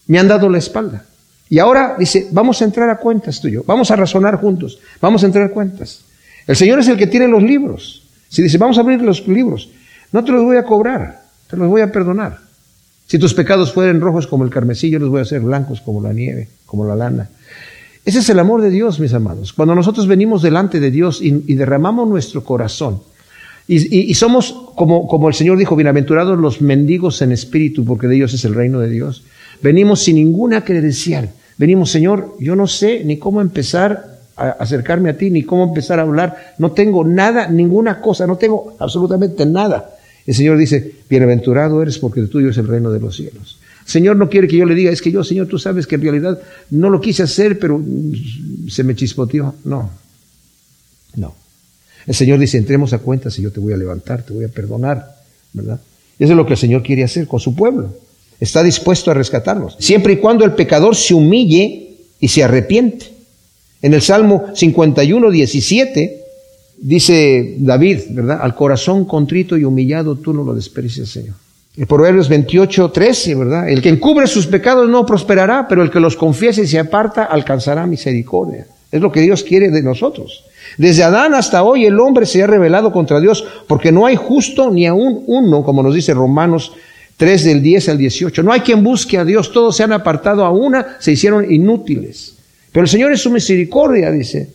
[0.07, 1.05] Me han dado la espalda.
[1.49, 3.65] Y ahora dice, vamos a entrar a cuentas tú y yo.
[3.67, 4.79] Vamos a razonar juntos.
[5.01, 6.05] Vamos a entrar a cuentas.
[6.47, 8.03] El Señor es el que tiene los libros.
[8.29, 9.69] Si dice, vamos a abrir los libros,
[10.11, 12.39] no te los voy a cobrar, te los voy a perdonar.
[13.07, 16.15] Si tus pecados fueren rojos como el carmesí, los voy a hacer blancos como la
[16.15, 17.29] nieve, como la lana.
[18.05, 19.53] Ese es el amor de Dios, mis amados.
[19.53, 23.01] Cuando nosotros venimos delante de Dios y, derramamos nuestro corazón,
[23.69, 28.35] y, somos, como, como el Señor dijo, bienaventurados los mendigos en espíritu, porque de ellos
[28.35, 29.23] es el reino de Dios.
[29.63, 31.31] Venimos sin ninguna credencial.
[31.57, 36.03] Venimos, Señor, yo no sé ni cómo empezar acercarme a ti, ni cómo empezar a
[36.03, 36.55] hablar.
[36.59, 39.91] No tengo nada, ninguna cosa, no tengo absolutamente nada.
[40.27, 43.59] El Señor dice, bienaventurado eres porque tuyo es el reino de los cielos.
[43.85, 46.03] Señor no quiere que yo le diga, es que yo, Señor, tú sabes que en
[46.03, 47.83] realidad no lo quise hacer, pero
[48.69, 49.55] se me chispoteó.
[49.65, 49.91] No,
[51.17, 51.35] no.
[52.07, 54.49] El Señor dice, entremos a cuentas y yo te voy a levantar, te voy a
[54.49, 55.17] perdonar,
[55.53, 55.81] ¿verdad?
[56.19, 57.95] Eso es lo que el Señor quiere hacer con su pueblo.
[58.41, 63.07] Está dispuesto a rescatarnos, siempre y cuando el pecador se humille y se arrepiente.
[63.83, 66.23] En el Salmo 51, 17,
[66.79, 68.39] dice David, ¿verdad?
[68.43, 71.35] Al corazón contrito y humillado tú no lo desprecias, Señor.
[71.75, 73.69] En Proverbios 28, 13, ¿verdad?
[73.69, 77.25] El que encubre sus pecados no prosperará, pero el que los confiese y se aparta
[77.25, 78.67] alcanzará misericordia.
[78.91, 80.45] Es lo que Dios quiere de nosotros.
[80.77, 84.71] Desde Adán hasta hoy el hombre se ha rebelado contra Dios porque no hay justo
[84.71, 86.73] ni aún uno, como nos dice Romanos
[87.17, 88.43] 3 del 10 al 18.
[88.43, 92.35] No hay quien busque a Dios, todos se han apartado a una, se hicieron inútiles.
[92.71, 94.51] Pero el Señor es su misericordia, dice.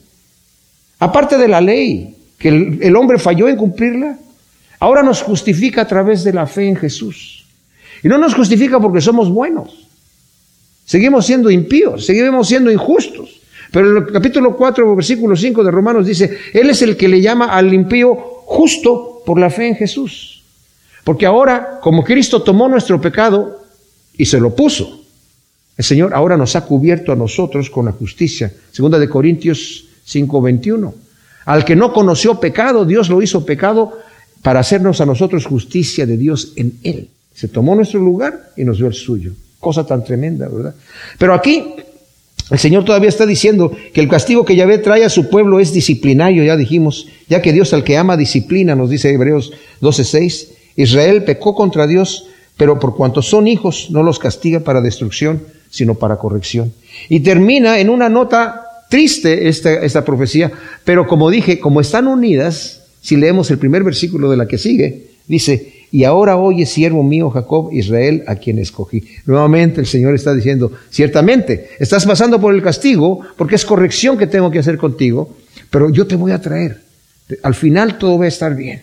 [1.00, 4.18] Aparte de la ley, que el, el hombre falló en cumplirla,
[4.80, 7.46] ahora nos justifica a través de la fe en Jesús.
[8.04, 9.88] Y no nos justifica porque somos buenos.
[10.86, 13.42] Seguimos siendo impíos, seguimos siendo injustos.
[13.72, 17.22] Pero en el capítulo 4, versículo 5 de Romanos dice, Él es el que le
[17.22, 18.16] llama al impío
[18.46, 20.44] justo por la fe en Jesús.
[21.04, 23.64] Porque ahora, como Cristo tomó nuestro pecado
[24.18, 25.04] y se lo puso,
[25.78, 28.52] el Señor ahora nos ha cubierto a nosotros con la justicia.
[28.72, 30.94] Segunda de Corintios 5, 21.
[31.46, 34.00] Al que no conoció pecado, Dios lo hizo pecado
[34.42, 37.10] para hacernos a nosotros justicia de Dios en Él.
[37.34, 39.32] Se tomó nuestro lugar y nos dio el suyo.
[39.60, 40.76] Cosa tan tremenda, ¿verdad?
[41.18, 41.76] Pero aquí
[42.50, 45.74] el Señor todavía está diciendo que el castigo que Yahvé trae a su pueblo es
[45.74, 50.50] disciplinario, ya dijimos, ya que Dios al que ama disciplina, nos dice Hebreos 12:6.
[50.78, 55.96] Israel pecó contra Dios, pero por cuanto son hijos, no los castiga para destrucción, sino
[55.96, 56.72] para corrección.
[57.10, 60.52] Y termina en una nota triste esta, esta profecía,
[60.86, 62.77] pero como dije, como están unidas,
[63.08, 67.30] si leemos el primer versículo de la que sigue, dice, y ahora oye, siervo mío
[67.30, 69.02] Jacob, Israel, a quien escogí.
[69.26, 74.28] Nuevamente el Señor está diciendo, ciertamente, estás pasando por el castigo porque es corrección que
[74.28, 75.38] tengo que hacer contigo,
[75.70, 76.84] pero yo te voy a traer.
[77.44, 78.82] Al final todo va a estar bien.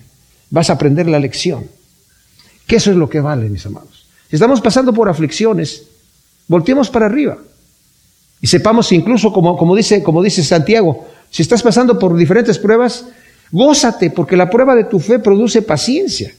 [0.49, 1.67] Vas a aprender la lección.
[2.67, 4.07] Que eso es lo que vale, mis amados.
[4.31, 5.83] Si estamos pasando por aflicciones,
[6.49, 7.37] volteemos para arriba.
[8.41, 13.05] Y sepamos incluso, como, como, dice, como dice Santiago, si estás pasando por diferentes pruebas,
[13.55, 16.33] gózate, porque la prueba de tu fe produce paciencia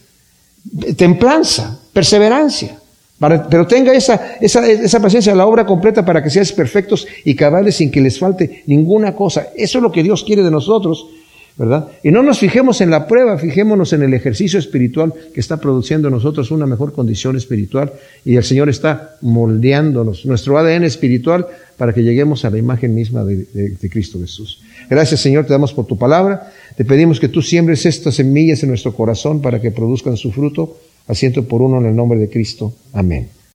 [0.98, 2.78] templanza, perseverancia.
[3.50, 7.76] pero tenga esa, esa, esa paciencia, la obra completa para que seas perfectos y cabales
[7.76, 9.48] sin que les falte ninguna cosa.
[9.56, 11.08] Eso es lo que Dios quiere de nosotros,
[11.58, 11.88] ¿verdad?
[12.04, 16.10] Y no nos fijemos en la prueba, fijémonos en el ejercicio espiritual que está produciendo
[16.10, 17.94] en nosotros una mejor condición espiritual
[18.26, 21.48] y el Señor está moldeándonos, nuestro ADN espiritual,
[21.78, 24.62] para que lleguemos a la imagen misma de, de Cristo Jesús.
[24.90, 26.52] Gracias Señor, te damos por tu palabra.
[26.76, 30.78] Te pedimos que tú siembres estas semillas en nuestro corazón para que produzcan su fruto,
[31.08, 32.74] asiento por uno en el nombre de Cristo.
[32.92, 33.30] Amén.